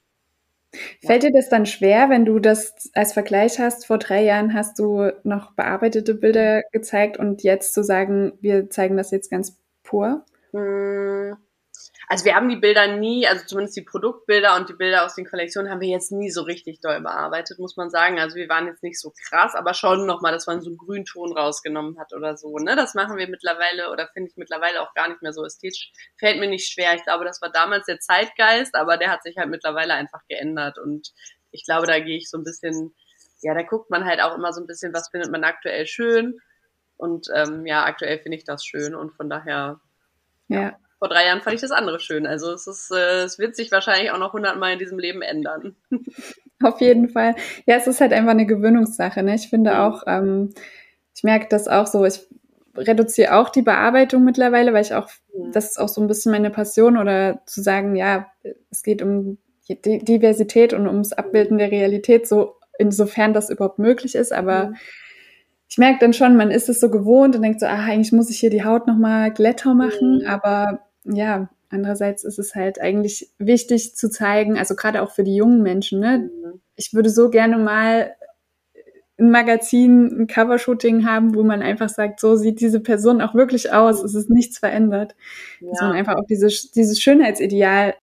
Fällt 1.02 1.24
dir 1.24 1.32
das 1.32 1.50
dann 1.50 1.66
schwer, 1.66 2.10
wenn 2.10 2.26
du 2.26 2.40
das 2.40 2.92
als 2.94 3.14
Vergleich 3.14 3.58
hast? 3.58 3.88
Vor 3.88 3.98
drei 3.98 4.22
Jahren 4.24 4.54
hast 4.54 4.78
du 4.80 5.12
noch 5.24 5.54
bearbeitete 5.54 6.14
Bilder 6.14 6.62
gezeigt 6.72 7.18
und 7.18 7.42
jetzt 7.44 7.74
zu 7.74 7.84
sagen, 7.84 8.34
wir 8.42 8.70
zeigen 8.70 8.98
das 8.98 9.12
jetzt 9.12 9.32
ganz 9.32 9.58
pur? 9.84 10.26
Hm, 10.52 11.38
also 12.10 12.24
wir 12.24 12.36
haben 12.36 12.48
die 12.48 12.56
Bilder 12.56 12.88
nie, 12.96 13.28
also 13.28 13.46
zumindest 13.46 13.76
die 13.76 13.82
Produktbilder 13.82 14.56
und 14.56 14.70
die 14.70 14.74
Bilder 14.74 15.06
aus 15.06 15.16
den 15.16 15.26
Kollektionen 15.26 15.70
haben 15.70 15.82
wir 15.82 15.90
jetzt 15.90 16.10
nie 16.14 16.32
so 16.32 16.42
richtig 16.42 16.80
doll 16.80 17.02
bearbeitet, 17.02 17.60
muss 17.60 17.76
man 17.76 17.90
sagen. 17.90 18.18
Also 18.18 18.38
wir 18.38 18.48
waren 18.48 18.66
jetzt 18.66 18.82
nicht 18.82 18.98
so 18.98 19.12
krass, 19.28 19.56
aber 19.56 19.74
schon 19.74 20.06
nochmal, 20.06 20.32
dass 20.32 20.48
man 20.48 20.62
so 20.62 20.70
einen 20.70 20.78
Grünton 20.78 21.38
rausgenommen 21.38 22.00
hat 22.00 22.14
oder 22.14 22.38
so. 22.38 22.58
Ne? 22.60 22.78
Das 22.78 22.94
machen 22.94 23.18
wir 23.18 23.28
mittlerweile 23.28 23.92
oder 23.92 24.08
finde 24.14 24.30
ich 24.30 24.38
mittlerweile 24.38 24.82
auch 24.82 24.94
gar 24.94 25.10
nicht 25.10 25.22
mehr 25.22 25.34
so 25.34 25.44
ästhetisch. 25.44 25.92
Fällt 26.18 26.40
mir 26.40 26.48
nicht 26.48 26.72
schwer. 26.72 26.96
Ich 26.96 27.04
glaube, 27.04 27.26
das 27.26 27.42
war 27.42 27.52
damals 27.52 27.88
der 27.88 28.00
Zeitgeist, 28.00 28.74
aber 28.76 28.96
der 28.96 29.12
hat 29.12 29.24
sich 29.24 29.36
halt 29.36 29.50
mittlerweile 29.50 29.94
einfach 29.94 30.22
geändert. 30.30 30.80
Und 30.80 31.12
ich 31.52 31.66
glaube, 31.66 31.88
da 31.88 32.00
gehe 32.00 32.16
ich 32.16 32.30
so 32.30 32.38
ein 32.38 32.46
bisschen, 32.46 32.96
ja, 33.42 33.54
da 33.54 33.64
guckt 33.64 33.90
man 33.90 34.06
halt 34.06 34.22
auch 34.22 34.34
immer 34.34 34.54
so 34.54 34.62
ein 34.62 34.68
bisschen, 34.68 34.94
was 34.94 35.10
findet 35.10 35.30
man 35.30 35.44
aktuell 35.44 35.86
schön. 35.86 36.40
Und 36.96 37.28
ähm, 37.36 37.66
ja, 37.66 37.84
aktuell 37.84 38.20
finde 38.20 38.38
ich 38.38 38.46
das 38.46 38.64
schön 38.64 38.96
und 38.96 39.12
von 39.12 39.30
daher. 39.30 39.82
ja. 40.48 40.62
ja 40.62 40.80
vor 41.00 41.10
drei 41.10 41.26
Jahren 41.26 41.42
fand 41.42 41.56
ich 41.56 41.62
das 41.62 41.72
andere 41.72 42.00
schön. 42.00 42.26
Also 42.26 42.52
es 42.52 42.68
ist, 42.68 42.92
äh, 42.92 43.24
es 43.24 43.38
wird 43.40 43.56
sich 43.56 43.72
wahrscheinlich 43.72 44.12
auch 44.12 44.18
noch 44.18 44.34
hundertmal 44.34 44.74
in 44.74 44.80
diesem 44.80 45.00
Leben 45.00 45.22
ändern. 45.22 45.76
Auf 46.64 46.82
jeden 46.82 47.10
Fall. 47.10 47.36
Ja, 47.66 47.76
es 47.76 47.88
ist 47.88 48.02
halt 48.02 48.14
einfach 48.14 48.32
eine 48.32 48.48
Gewöhnungssache. 48.48 49.22
Ne? 49.22 49.36
Ich 49.36 49.50
finde 49.50 49.72
mhm. 49.72 49.78
auch, 49.78 50.04
ähm, 50.08 50.54
ich 51.16 51.24
merke 51.24 51.48
das 51.50 51.68
auch 51.68 51.86
so, 51.86 52.04
ich 52.04 52.28
reduziere 52.76 53.36
auch 53.36 53.50
die 53.50 53.62
Bearbeitung 53.62 54.24
mittlerweile, 54.24 54.74
weil 54.74 54.84
ich 54.84 54.94
auch, 54.94 55.10
mhm. 55.34 55.52
das 55.52 55.72
ist 55.72 55.80
auch 55.80 55.90
so 55.90 56.02
ein 56.02 56.08
bisschen 56.08 56.32
meine 56.32 56.50
Passion 56.50 56.98
oder 56.98 57.42
zu 57.46 57.62
sagen, 57.62 57.96
ja, 57.96 58.28
es 58.72 58.82
geht 58.82 59.02
um 59.02 59.38
die 59.68 60.04
Diversität 60.04 60.74
und 60.74 60.88
ums 60.88 61.14
Abbilden 61.14 61.58
der 61.58 61.72
Realität, 61.72 62.28
so 62.28 62.56
insofern 62.80 63.34
das 63.34 63.50
überhaupt 63.50 63.80
möglich 63.80 64.16
ist, 64.16 64.32
aber 64.32 64.68
mhm 64.68 64.78
ich 65.70 65.78
merke 65.78 66.00
dann 66.00 66.14
schon, 66.14 66.38
man 66.38 66.52
ist 66.52 66.70
es 66.70 66.80
so 66.80 66.90
gewohnt 66.90 67.36
und 67.36 67.42
denkt 67.42 67.60
so, 67.60 67.66
ah, 67.66 67.84
eigentlich 67.84 68.12
muss 68.12 68.30
ich 68.30 68.40
hier 68.40 68.50
die 68.50 68.64
Haut 68.64 68.88
nochmal 68.88 69.32
glätter 69.32 69.74
machen, 69.74 70.20
mhm. 70.20 70.28
aber 70.28 70.87
ja, 71.08 71.50
andererseits 71.70 72.24
ist 72.24 72.40
es 72.40 72.56
halt 72.56 72.80
eigentlich 72.80 73.30
wichtig 73.38 73.96
zu 73.96 74.10
zeigen, 74.10 74.58
also 74.58 74.76
gerade 74.76 75.02
auch 75.02 75.12
für 75.12 75.24
die 75.24 75.36
jungen 75.36 75.62
Menschen, 75.62 76.00
ne? 76.00 76.30
Mhm. 76.32 76.62
Ich 76.76 76.94
würde 76.94 77.10
so 77.10 77.30
gerne 77.30 77.58
mal 77.58 78.16
ein 79.20 79.32
Magazin, 79.32 80.22
ein 80.22 80.28
Covershooting 80.28 81.06
haben, 81.08 81.34
wo 81.34 81.44
man 81.44 81.64
einfach 81.64 81.90
sagt, 81.90 82.20
so 82.20 82.36
sieht 82.36 82.60
diese 82.60 82.80
Person 82.80 83.22
auch 83.22 83.34
wirklich 83.34 83.74
aus, 83.74 84.04
es 84.04 84.14
ist 84.14 84.30
nichts 84.30 84.60
verändert. 84.60 85.16
Ja. 85.60 85.72
Dass 85.72 85.82
man 85.82 85.94
einfach 85.94 86.16
auch 86.16 86.26
dieses, 86.30 86.72
dieses 86.72 87.02
Schönheitsideal 87.02 87.96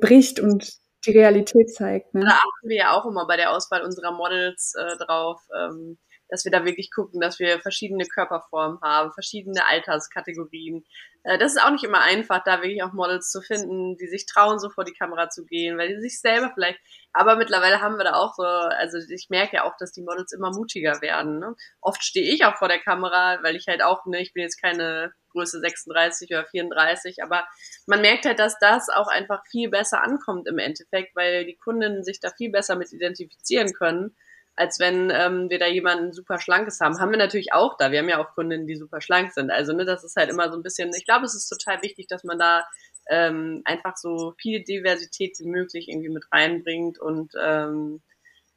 bricht 0.00 0.40
und 0.40 0.72
die 1.04 1.10
Realität 1.10 1.74
zeigt. 1.74 2.14
Ne? 2.14 2.20
Da 2.20 2.28
achten 2.28 2.68
wir 2.68 2.76
ja 2.76 2.92
auch 2.92 3.04
immer 3.04 3.26
bei 3.26 3.36
der 3.36 3.52
Auswahl 3.52 3.82
unserer 3.82 4.12
Models 4.12 4.74
äh, 4.78 4.96
drauf. 4.96 5.42
Ähm 5.54 5.98
dass 6.32 6.46
wir 6.46 6.50
da 6.50 6.64
wirklich 6.64 6.90
gucken, 6.90 7.20
dass 7.20 7.38
wir 7.38 7.60
verschiedene 7.60 8.06
Körperformen 8.06 8.80
haben, 8.80 9.12
verschiedene 9.12 9.66
Alterskategorien. 9.66 10.82
Äh, 11.24 11.36
das 11.36 11.52
ist 11.52 11.62
auch 11.62 11.70
nicht 11.70 11.84
immer 11.84 12.00
einfach, 12.00 12.42
da 12.42 12.62
wirklich 12.62 12.82
auch 12.82 12.94
Models 12.94 13.30
zu 13.30 13.42
finden, 13.42 13.98
die 13.98 14.08
sich 14.08 14.24
trauen, 14.24 14.58
so 14.58 14.70
vor 14.70 14.84
die 14.84 14.94
Kamera 14.94 15.28
zu 15.28 15.44
gehen, 15.44 15.76
weil 15.76 15.88
die 15.88 16.00
sich 16.00 16.20
selber 16.20 16.50
vielleicht, 16.54 16.80
aber 17.12 17.36
mittlerweile 17.36 17.82
haben 17.82 17.98
wir 17.98 18.04
da 18.04 18.14
auch 18.14 18.34
so, 18.34 18.44
also 18.44 18.96
ich 18.96 19.28
merke 19.28 19.56
ja 19.56 19.64
auch, 19.64 19.76
dass 19.76 19.92
die 19.92 20.00
Models 20.00 20.32
immer 20.32 20.50
mutiger 20.50 21.02
werden. 21.02 21.38
Ne? 21.38 21.54
Oft 21.82 22.02
stehe 22.02 22.32
ich 22.32 22.46
auch 22.46 22.56
vor 22.56 22.68
der 22.68 22.78
Kamera, 22.78 23.38
weil 23.42 23.54
ich 23.54 23.66
halt 23.68 23.82
auch, 23.82 24.06
ne, 24.06 24.22
ich 24.22 24.32
bin 24.32 24.42
jetzt 24.42 24.60
keine 24.60 25.12
Größe 25.32 25.60
36 25.60 26.30
oder 26.30 26.46
34. 26.46 27.22
Aber 27.22 27.46
man 27.86 28.00
merkt 28.00 28.24
halt, 28.24 28.38
dass 28.38 28.58
das 28.58 28.88
auch 28.88 29.08
einfach 29.08 29.42
viel 29.50 29.68
besser 29.68 30.02
ankommt 30.02 30.48
im 30.48 30.58
Endeffekt, 30.58 31.14
weil 31.14 31.44
die 31.44 31.56
Kundinnen 31.56 32.02
sich 32.02 32.20
da 32.20 32.30
viel 32.30 32.50
besser 32.50 32.76
mit 32.76 32.90
identifizieren 32.90 33.74
können, 33.74 34.16
als 34.54 34.78
wenn 34.78 35.10
ähm, 35.10 35.48
wir 35.50 35.58
da 35.58 35.66
jemanden 35.66 36.12
super 36.12 36.38
schlankes 36.38 36.80
haben. 36.80 36.98
Haben 37.00 37.10
wir 37.10 37.18
natürlich 37.18 37.52
auch 37.52 37.76
da. 37.78 37.90
Wir 37.90 38.00
haben 38.00 38.08
ja 38.08 38.22
auch 38.22 38.34
Kundinnen, 38.34 38.66
die 38.66 38.76
super 38.76 39.00
schlank 39.00 39.32
sind. 39.32 39.50
Also 39.50 39.72
ne, 39.72 39.84
das 39.84 40.04
ist 40.04 40.16
halt 40.16 40.30
immer 40.30 40.50
so 40.50 40.56
ein 40.58 40.62
bisschen, 40.62 40.90
ich 40.96 41.04
glaube, 41.06 41.24
es 41.24 41.34
ist 41.34 41.48
total 41.48 41.82
wichtig, 41.82 42.06
dass 42.08 42.24
man 42.24 42.38
da 42.38 42.64
ähm, 43.08 43.62
einfach 43.64 43.96
so 43.96 44.34
viel 44.38 44.62
Diversität 44.62 45.38
wie 45.38 45.48
möglich 45.48 45.88
irgendwie 45.88 46.10
mit 46.10 46.24
reinbringt 46.32 46.98
und 46.98 47.32
ähm, 47.40 48.02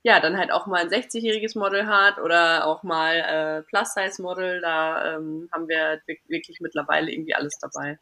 ja, 0.03 0.19
dann 0.19 0.37
halt 0.37 0.51
auch 0.51 0.67
mal 0.67 0.81
ein 0.81 0.89
60-jähriges 0.89 1.57
Model 1.57 1.87
hat 1.87 2.19
oder 2.19 2.67
auch 2.67 2.83
mal 2.83 3.15
äh, 3.15 3.63
Plus-Size-Model. 3.63 4.61
Da 4.61 5.15
ähm, 5.15 5.49
haben 5.51 5.67
wir 5.67 5.99
wirklich 6.27 6.59
mittlerweile 6.59 7.11
irgendwie 7.11 7.33
alles 7.33 7.57
dabei. 7.59 7.97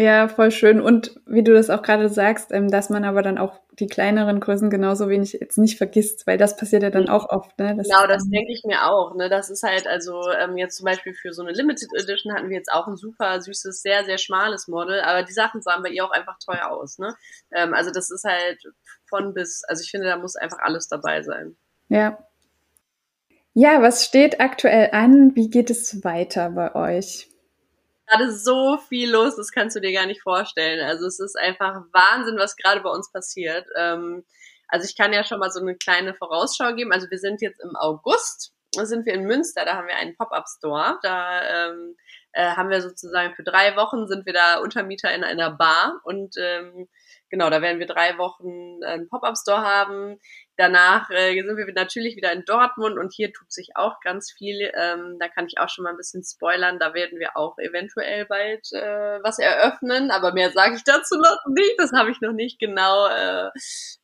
Ja, 0.00 0.28
voll 0.28 0.52
schön. 0.52 0.80
Und 0.80 1.20
wie 1.26 1.42
du 1.42 1.52
das 1.52 1.70
auch 1.70 1.82
gerade 1.82 2.08
sagst, 2.08 2.52
ähm, 2.52 2.70
dass 2.70 2.88
man 2.88 3.04
aber 3.04 3.20
dann 3.20 3.36
auch 3.36 3.58
die 3.80 3.88
kleineren 3.88 4.38
Größen 4.38 4.70
genauso 4.70 5.08
wenig 5.08 5.32
jetzt 5.32 5.58
nicht 5.58 5.76
vergisst, 5.76 6.24
weil 6.24 6.38
das 6.38 6.54
passiert 6.54 6.84
ja 6.84 6.90
dann 6.90 7.08
auch 7.08 7.30
oft. 7.30 7.58
Ne? 7.58 7.74
Das 7.74 7.88
genau, 7.88 8.06
das 8.06 8.22
denke 8.30 8.52
ich 8.52 8.62
mir 8.64 8.86
auch. 8.86 9.16
Ne? 9.16 9.28
Das 9.28 9.50
ist 9.50 9.64
halt 9.64 9.88
also 9.88 10.30
ähm, 10.40 10.56
jetzt 10.56 10.76
zum 10.76 10.84
Beispiel 10.84 11.14
für 11.14 11.32
so 11.32 11.42
eine 11.42 11.50
Limited 11.50 11.88
Edition 12.00 12.32
hatten 12.32 12.48
wir 12.48 12.56
jetzt 12.56 12.70
auch 12.70 12.86
ein 12.86 12.94
super 12.94 13.40
süßes, 13.40 13.82
sehr, 13.82 14.04
sehr 14.04 14.18
schmales 14.18 14.68
Model, 14.68 15.00
aber 15.00 15.24
die 15.24 15.32
Sachen 15.32 15.62
sahen 15.62 15.82
bei 15.82 15.88
ihr 15.88 16.04
auch 16.04 16.12
einfach 16.12 16.38
teuer 16.38 16.70
aus. 16.70 17.00
Ne? 17.00 17.16
Ähm, 17.50 17.74
also 17.74 17.90
das 17.90 18.08
ist 18.12 18.22
halt 18.22 18.62
von 19.08 19.34
bis, 19.34 19.64
also 19.64 19.82
ich 19.82 19.90
finde, 19.90 20.06
da 20.06 20.16
muss 20.16 20.36
einfach 20.36 20.58
alles 20.60 20.86
dabei 20.86 21.22
sein. 21.22 21.56
Ja. 21.88 22.24
Ja, 23.52 23.82
was 23.82 24.04
steht 24.04 24.40
aktuell 24.40 24.90
an? 24.92 25.34
Wie 25.34 25.50
geht 25.50 25.70
es 25.70 26.04
weiter 26.04 26.50
bei 26.50 26.76
euch? 26.76 27.28
Gerade 28.08 28.32
so 28.32 28.78
viel 28.88 29.10
los, 29.10 29.36
das 29.36 29.52
kannst 29.52 29.76
du 29.76 29.80
dir 29.80 29.92
gar 29.92 30.06
nicht 30.06 30.22
vorstellen. 30.22 30.84
Also 30.84 31.06
es 31.06 31.18
ist 31.20 31.36
einfach 31.38 31.82
Wahnsinn, 31.92 32.38
was 32.38 32.56
gerade 32.56 32.80
bei 32.80 32.90
uns 32.90 33.10
passiert. 33.12 33.66
Ähm, 33.76 34.24
also 34.68 34.86
ich 34.86 34.96
kann 34.96 35.12
ja 35.12 35.24
schon 35.24 35.40
mal 35.40 35.50
so 35.50 35.60
eine 35.60 35.76
kleine 35.76 36.14
Vorausschau 36.14 36.74
geben. 36.74 36.92
Also 36.92 37.10
wir 37.10 37.18
sind 37.18 37.40
jetzt 37.40 37.60
im 37.62 37.74
August, 37.76 38.52
da 38.72 38.84
sind 38.84 39.06
wir 39.06 39.14
in 39.14 39.24
Münster, 39.24 39.64
da 39.64 39.76
haben 39.76 39.88
wir 39.88 39.96
einen 39.96 40.16
Pop-up-Store. 40.16 40.98
Da 41.02 41.68
ähm, 41.68 41.96
äh, 42.32 42.50
haben 42.50 42.68
wir 42.68 42.82
sozusagen 42.82 43.34
für 43.34 43.42
drei 43.42 43.76
Wochen 43.76 44.06
sind 44.06 44.26
wir 44.26 44.34
da 44.34 44.58
Untermieter 44.58 45.14
in 45.14 45.24
einer 45.24 45.50
Bar 45.50 46.00
und 46.04 46.36
ähm, 46.38 46.88
genau, 47.30 47.48
da 47.50 47.62
werden 47.62 47.78
wir 47.78 47.86
drei 47.86 48.18
Wochen 48.18 48.82
einen 48.84 49.08
Pop-up-Store 49.08 49.62
haben. 49.62 50.18
Danach 50.58 51.08
äh, 51.10 51.40
sind 51.40 51.56
wir 51.56 51.72
natürlich 51.72 52.16
wieder 52.16 52.32
in 52.32 52.44
Dortmund 52.44 52.98
und 52.98 53.12
hier 53.14 53.32
tut 53.32 53.52
sich 53.52 53.76
auch 53.76 54.00
ganz 54.00 54.32
viel. 54.32 54.72
Ähm, 54.74 55.16
da 55.20 55.28
kann 55.28 55.46
ich 55.46 55.60
auch 55.60 55.68
schon 55.68 55.84
mal 55.84 55.90
ein 55.90 55.96
bisschen 55.96 56.24
spoilern. 56.24 56.80
Da 56.80 56.94
werden 56.94 57.20
wir 57.20 57.36
auch 57.36 57.56
eventuell 57.58 58.26
bald 58.26 58.66
äh, 58.72 59.20
was 59.22 59.38
eröffnen, 59.38 60.10
aber 60.10 60.32
mehr 60.32 60.50
sage 60.50 60.74
ich 60.74 60.82
dazu 60.82 61.16
noch 61.16 61.38
nicht. 61.46 61.74
Das 61.78 61.92
habe 61.92 62.10
ich 62.10 62.20
noch 62.20 62.32
nicht 62.32 62.58
genau 62.58 63.06
äh, 63.06 63.50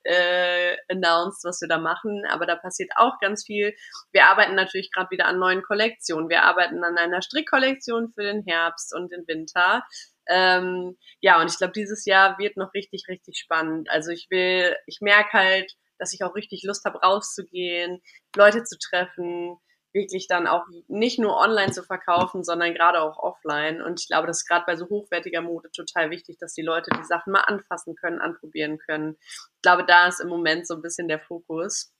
äh, 0.04 0.76
announced, 0.88 1.42
was 1.42 1.60
wir 1.60 1.66
da 1.66 1.78
machen. 1.78 2.22
Aber 2.30 2.46
da 2.46 2.54
passiert 2.54 2.92
auch 2.94 3.18
ganz 3.18 3.44
viel. 3.44 3.74
Wir 4.12 4.26
arbeiten 4.26 4.54
natürlich 4.54 4.92
gerade 4.92 5.10
wieder 5.10 5.26
an 5.26 5.40
neuen 5.40 5.64
Kollektionen. 5.64 6.28
Wir 6.28 6.44
arbeiten 6.44 6.84
an 6.84 6.96
einer 6.96 7.20
Strickkollektion 7.20 8.12
für 8.14 8.22
den 8.22 8.44
Herbst 8.46 8.94
und 8.94 9.10
den 9.10 9.26
Winter. 9.26 9.82
Ähm, 10.28 10.96
ja, 11.20 11.40
und 11.40 11.50
ich 11.50 11.58
glaube, 11.58 11.72
dieses 11.72 12.04
Jahr 12.04 12.38
wird 12.38 12.56
noch 12.56 12.72
richtig, 12.74 13.06
richtig 13.08 13.38
spannend. 13.38 13.90
Also 13.90 14.12
ich 14.12 14.28
will, 14.30 14.76
ich 14.86 14.98
merke 15.00 15.32
halt, 15.32 15.74
dass 16.04 16.12
ich 16.12 16.22
auch 16.22 16.34
richtig 16.34 16.62
Lust 16.64 16.84
habe, 16.84 16.98
rauszugehen, 16.98 18.02
Leute 18.36 18.62
zu 18.62 18.78
treffen, 18.78 19.56
wirklich 19.94 20.26
dann 20.28 20.46
auch 20.46 20.66
nicht 20.88 21.18
nur 21.18 21.38
online 21.38 21.72
zu 21.72 21.82
verkaufen, 21.82 22.44
sondern 22.44 22.74
gerade 22.74 23.00
auch 23.00 23.16
offline. 23.16 23.80
Und 23.80 24.00
ich 24.00 24.08
glaube, 24.08 24.26
das 24.26 24.42
ist 24.42 24.48
gerade 24.48 24.66
bei 24.66 24.76
so 24.76 24.86
hochwertiger 24.90 25.40
Mode 25.40 25.70
total 25.70 26.10
wichtig, 26.10 26.36
dass 26.38 26.52
die 26.52 26.62
Leute 26.62 26.90
die 26.98 27.04
Sachen 27.04 27.32
mal 27.32 27.40
anfassen 27.40 27.94
können, 27.94 28.20
anprobieren 28.20 28.78
können. 28.78 29.16
Ich 29.20 29.62
glaube, 29.62 29.86
da 29.86 30.08
ist 30.08 30.20
im 30.20 30.28
Moment 30.28 30.66
so 30.66 30.74
ein 30.74 30.82
bisschen 30.82 31.08
der 31.08 31.20
Fokus. 31.20 31.90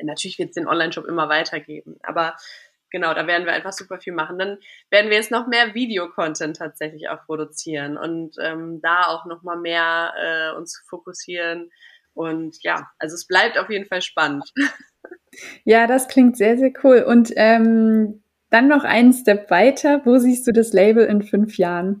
Natürlich 0.00 0.38
wird 0.38 0.50
es 0.50 0.54
den 0.54 0.68
Online-Shop 0.68 1.04
immer 1.04 1.28
weitergeben, 1.28 1.98
aber 2.02 2.36
genau, 2.90 3.14
da 3.14 3.26
werden 3.26 3.46
wir 3.46 3.52
einfach 3.52 3.72
super 3.72 3.98
viel 3.98 4.12
machen. 4.12 4.38
Dann 4.38 4.58
werden 4.90 5.10
wir 5.10 5.16
jetzt 5.16 5.30
noch 5.30 5.46
mehr 5.46 5.74
Videocontent 5.74 6.56
tatsächlich 6.56 7.08
auch 7.08 7.24
produzieren 7.26 7.98
und 7.98 8.36
ähm, 8.40 8.80
da 8.80 9.08
auch 9.08 9.26
noch 9.26 9.42
mal 9.42 9.56
mehr 9.56 10.14
äh, 10.16 10.56
uns 10.56 10.82
fokussieren. 10.88 11.70
Und 12.18 12.56
ja, 12.64 12.90
also 12.98 13.14
es 13.14 13.28
bleibt 13.28 13.58
auf 13.58 13.70
jeden 13.70 13.86
Fall 13.86 14.02
spannend. 14.02 14.52
Ja, 15.62 15.86
das 15.86 16.08
klingt 16.08 16.36
sehr, 16.36 16.58
sehr 16.58 16.72
cool. 16.82 17.04
Und 17.06 17.32
ähm, 17.36 18.24
dann 18.50 18.66
noch 18.66 18.82
einen 18.82 19.12
Step 19.12 19.50
weiter. 19.50 20.00
Wo 20.04 20.18
siehst 20.18 20.48
du 20.48 20.52
das 20.52 20.72
Label 20.72 21.04
in 21.04 21.22
fünf 21.22 21.58
Jahren? 21.58 22.00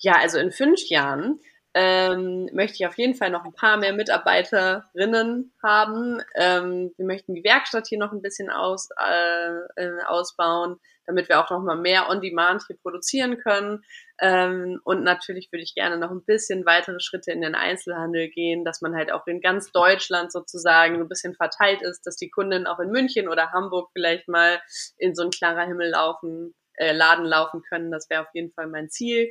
Ja, 0.00 0.16
also 0.20 0.38
in 0.38 0.50
fünf 0.50 0.80
Jahren 0.90 1.40
ähm, 1.72 2.50
möchte 2.52 2.74
ich 2.74 2.86
auf 2.86 2.98
jeden 2.98 3.14
Fall 3.14 3.30
noch 3.30 3.46
ein 3.46 3.54
paar 3.54 3.78
mehr 3.78 3.94
Mitarbeiterinnen 3.94 5.52
haben. 5.62 6.20
Ähm, 6.34 6.92
wir 6.98 7.06
möchten 7.06 7.34
die 7.34 7.44
Werkstatt 7.44 7.86
hier 7.86 7.98
noch 7.98 8.12
ein 8.12 8.20
bisschen 8.20 8.50
aus, 8.50 8.90
äh, 8.98 9.82
äh, 9.82 10.02
ausbauen, 10.06 10.76
damit 11.06 11.30
wir 11.30 11.40
auch 11.40 11.50
noch 11.50 11.62
mal 11.62 11.76
mehr 11.76 12.10
On-Demand 12.10 12.64
hier 12.66 12.76
produzieren 12.76 13.38
können. 13.38 13.84
Ähm, 14.20 14.80
und 14.84 15.02
natürlich 15.02 15.50
würde 15.50 15.62
ich 15.62 15.74
gerne 15.74 15.96
noch 15.96 16.10
ein 16.10 16.24
bisschen 16.24 16.66
weitere 16.66 17.00
Schritte 17.00 17.32
in 17.32 17.40
den 17.40 17.54
Einzelhandel 17.54 18.28
gehen, 18.28 18.64
dass 18.64 18.82
man 18.82 18.94
halt 18.94 19.10
auch 19.12 19.26
in 19.26 19.40
ganz 19.40 19.72
Deutschland 19.72 20.30
sozusagen 20.30 20.96
ein 20.96 21.08
bisschen 21.08 21.34
verteilt 21.34 21.82
ist, 21.82 22.02
dass 22.06 22.16
die 22.16 22.30
Kunden 22.30 22.66
auch 22.66 22.80
in 22.80 22.90
München 22.90 23.28
oder 23.28 23.52
Hamburg 23.52 23.90
vielleicht 23.92 24.28
mal 24.28 24.60
in 24.98 25.14
so 25.14 25.22
ein 25.22 25.30
klarer 25.30 25.66
Himmel 25.66 25.90
laufen, 25.90 26.54
äh, 26.74 26.92
Laden 26.92 27.24
laufen 27.24 27.62
können. 27.62 27.90
Das 27.90 28.10
wäre 28.10 28.22
auf 28.22 28.34
jeden 28.34 28.52
Fall 28.52 28.66
mein 28.66 28.90
Ziel. 28.90 29.30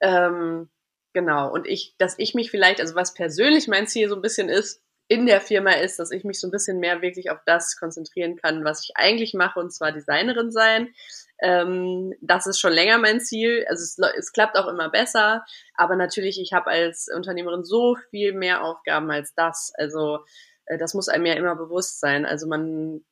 Ähm, 0.00 0.70
Genau. 1.12 1.52
Und 1.52 1.66
ich, 1.66 1.94
dass 1.98 2.18
ich 2.18 2.34
mich 2.34 2.50
vielleicht, 2.50 2.80
also 2.80 2.94
was 2.94 3.14
persönlich 3.14 3.68
mein 3.68 3.86
Ziel 3.86 4.08
so 4.08 4.16
ein 4.16 4.22
bisschen 4.22 4.48
ist, 4.48 4.82
in 5.12 5.26
der 5.26 5.42
Firma 5.42 5.72
ist, 5.72 5.98
dass 5.98 6.10
ich 6.10 6.24
mich 6.24 6.40
so 6.40 6.48
ein 6.48 6.50
bisschen 6.50 6.78
mehr 6.78 7.02
wirklich 7.02 7.30
auf 7.30 7.40
das 7.44 7.76
konzentrieren 7.76 8.36
kann, 8.36 8.64
was 8.64 8.82
ich 8.82 8.96
eigentlich 8.96 9.34
mache, 9.34 9.60
und 9.60 9.70
zwar 9.70 9.92
Designerin 9.92 10.50
sein. 10.50 10.94
Ähm, 11.42 12.14
das 12.22 12.46
ist 12.46 12.58
schon 12.58 12.72
länger 12.72 12.96
mein 12.96 13.20
Ziel. 13.20 13.66
Also 13.68 13.82
es, 13.82 13.98
es 14.16 14.32
klappt 14.32 14.56
auch 14.56 14.68
immer 14.68 14.88
besser, 14.88 15.44
aber 15.74 15.96
natürlich, 15.96 16.40
ich 16.40 16.54
habe 16.54 16.70
als 16.70 17.08
Unternehmerin 17.14 17.62
so 17.62 17.96
viel 18.10 18.32
mehr 18.32 18.64
Aufgaben 18.64 19.10
als 19.10 19.34
das. 19.34 19.72
Also 19.76 20.20
äh, 20.64 20.78
das 20.78 20.94
muss 20.94 21.10
einem 21.10 21.26
ja 21.26 21.34
immer 21.34 21.56
bewusst 21.56 22.00
sein. 22.00 22.24
Also 22.24 22.46
man 22.46 23.04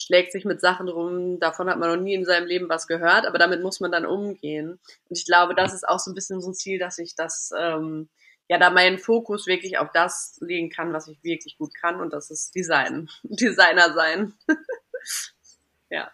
schlägt 0.00 0.30
sich 0.30 0.44
mit 0.44 0.60
Sachen 0.60 0.88
rum, 0.88 1.40
davon 1.40 1.68
hat 1.68 1.78
man 1.78 1.90
noch 1.90 2.02
nie 2.02 2.14
in 2.14 2.24
seinem 2.24 2.46
Leben 2.46 2.68
was 2.68 2.86
gehört, 2.86 3.26
aber 3.26 3.38
damit 3.38 3.60
muss 3.60 3.80
man 3.80 3.90
dann 3.90 4.06
umgehen. 4.06 4.78
Und 5.08 5.18
ich 5.18 5.26
glaube, 5.26 5.54
das 5.56 5.74
ist 5.74 5.86
auch 5.86 5.98
so 5.98 6.12
ein 6.12 6.14
bisschen 6.14 6.40
so 6.40 6.50
ein 6.50 6.54
Ziel, 6.54 6.78
dass 6.78 6.98
ich 6.98 7.16
das, 7.16 7.50
ähm, 7.58 8.08
ja, 8.50 8.58
da 8.58 8.70
meinen 8.70 8.98
Fokus 8.98 9.46
wirklich 9.46 9.78
auf 9.78 9.92
das 9.94 10.36
legen 10.40 10.70
kann, 10.70 10.92
was 10.92 11.06
ich 11.06 11.22
wirklich 11.22 11.56
gut 11.56 11.72
kann, 11.80 12.00
und 12.00 12.12
das 12.12 12.30
ist 12.30 12.52
Design, 12.52 13.08
Designer 13.22 13.94
sein. 13.94 14.34
ja. 15.88 16.10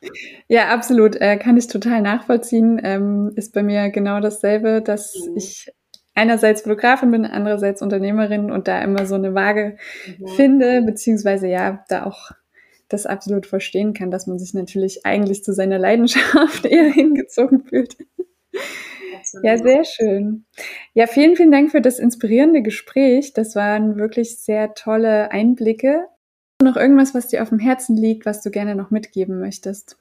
Ja, 0.47 0.69
absolut. 0.69 1.17
Äh, 1.17 1.39
kann 1.39 1.57
ich 1.57 1.67
total 1.67 2.03
nachvollziehen. 2.03 2.79
Ähm, 2.85 3.33
ist 3.37 3.55
bei 3.55 3.63
mir 3.63 3.89
genau 3.89 4.21
dasselbe, 4.21 4.83
dass 4.83 5.15
mhm. 5.15 5.39
ich 5.39 5.73
einerseits 6.15 6.61
Fotografin 6.61 7.11
bin, 7.11 7.25
andererseits 7.25 7.81
Unternehmerin 7.81 8.51
und 8.51 8.69
da 8.69 8.83
immer 8.83 9.07
so 9.07 9.15
eine 9.15 9.35
Waage 9.35 9.79
mhm. 10.19 10.29
finde, 10.29 10.83
beziehungsweise 10.83 11.49
ja, 11.49 11.85
da 11.89 12.05
auch 12.05 12.33
das 12.89 13.07
absolut 13.07 13.47
verstehen 13.47 13.95
kann, 13.95 14.11
dass 14.11 14.27
man 14.27 14.39
sich 14.39 14.53
natürlich 14.53 15.07
eigentlich 15.07 15.43
zu 15.43 15.55
seiner 15.55 15.79
Leidenschaft 15.79 16.67
eher 16.67 16.91
hingezogen 16.91 17.65
fühlt. 17.65 17.97
Ja, 19.43 19.57
sehr 19.59 19.85
schön. 19.85 20.47
Ja, 20.95 21.07
vielen, 21.07 21.37
vielen 21.37 21.53
Dank 21.53 21.71
für 21.71 21.81
das 21.81 21.99
inspirierende 21.99 22.63
Gespräch. 22.63 23.33
Das 23.33 23.57
waren 23.57 23.97
wirklich 23.97 24.39
sehr 24.41 24.75
tolle 24.75 25.31
Einblicke. 25.31 26.07
Noch 26.63 26.77
irgendwas, 26.77 27.15
was 27.15 27.29
dir 27.29 27.43
auf 27.43 27.51
dem 27.51 27.59
Herzen 27.59 27.97
liegt, 27.97 28.27
was 28.27 28.43
du 28.43 28.51
gerne 28.51 28.75
noch 28.75 28.91
mitgeben 28.91 29.39
möchtest? 29.39 29.99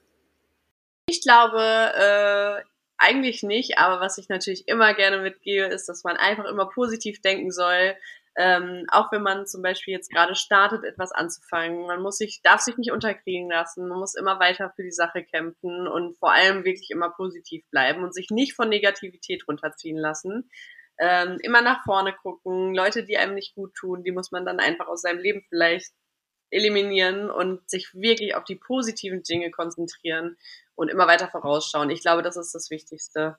Ich 1.08 1.22
glaube, 1.22 1.60
äh, 1.60 2.62
eigentlich 2.98 3.42
nicht, 3.42 3.78
aber 3.78 4.00
was 4.00 4.18
ich 4.18 4.28
natürlich 4.28 4.66
immer 4.68 4.94
gerne 4.94 5.18
mitgebe, 5.18 5.66
ist, 5.66 5.88
dass 5.88 6.04
man 6.04 6.16
einfach 6.16 6.46
immer 6.46 6.68
positiv 6.68 7.20
denken 7.20 7.50
soll, 7.50 7.94
ähm, 8.38 8.84
auch 8.90 9.10
wenn 9.12 9.22
man 9.22 9.46
zum 9.46 9.62
Beispiel 9.62 9.94
jetzt 9.94 10.10
gerade 10.10 10.34
startet, 10.34 10.84
etwas 10.84 11.10
anzufangen. 11.10 11.86
Man 11.86 12.02
muss 12.02 12.18
sich, 12.18 12.42
darf 12.42 12.60
sich 12.60 12.76
nicht 12.76 12.92
unterkriegen 12.92 13.48
lassen. 13.48 13.88
Man 13.88 13.98
muss 13.98 14.14
immer 14.14 14.38
weiter 14.38 14.72
für 14.76 14.82
die 14.82 14.92
Sache 14.92 15.24
kämpfen 15.24 15.88
und 15.88 16.18
vor 16.18 16.32
allem 16.32 16.64
wirklich 16.64 16.90
immer 16.90 17.08
positiv 17.08 17.64
bleiben 17.70 18.04
und 18.04 18.12
sich 18.12 18.28
nicht 18.30 18.54
von 18.54 18.68
Negativität 18.68 19.48
runterziehen 19.48 19.96
lassen. 19.96 20.50
Ähm, 20.98 21.38
immer 21.42 21.62
nach 21.62 21.82
vorne 21.84 22.14
gucken. 22.14 22.74
Leute, 22.74 23.04
die 23.04 23.16
einem 23.16 23.34
nicht 23.34 23.54
gut 23.54 23.74
tun, 23.74 24.02
die 24.04 24.12
muss 24.12 24.30
man 24.30 24.44
dann 24.44 24.60
einfach 24.60 24.86
aus 24.86 25.00
seinem 25.00 25.18
Leben 25.18 25.42
vielleicht 25.48 25.92
eliminieren 26.50 27.30
und 27.30 27.68
sich 27.68 27.94
wirklich 27.94 28.34
auf 28.34 28.44
die 28.44 28.56
positiven 28.56 29.22
Dinge 29.22 29.50
konzentrieren 29.50 30.36
und 30.74 30.90
immer 30.90 31.06
weiter 31.06 31.28
vorausschauen. 31.28 31.88
Ich 31.90 32.02
glaube, 32.02 32.22
das 32.22 32.36
ist 32.36 32.54
das 32.54 32.70
Wichtigste. 32.70 33.38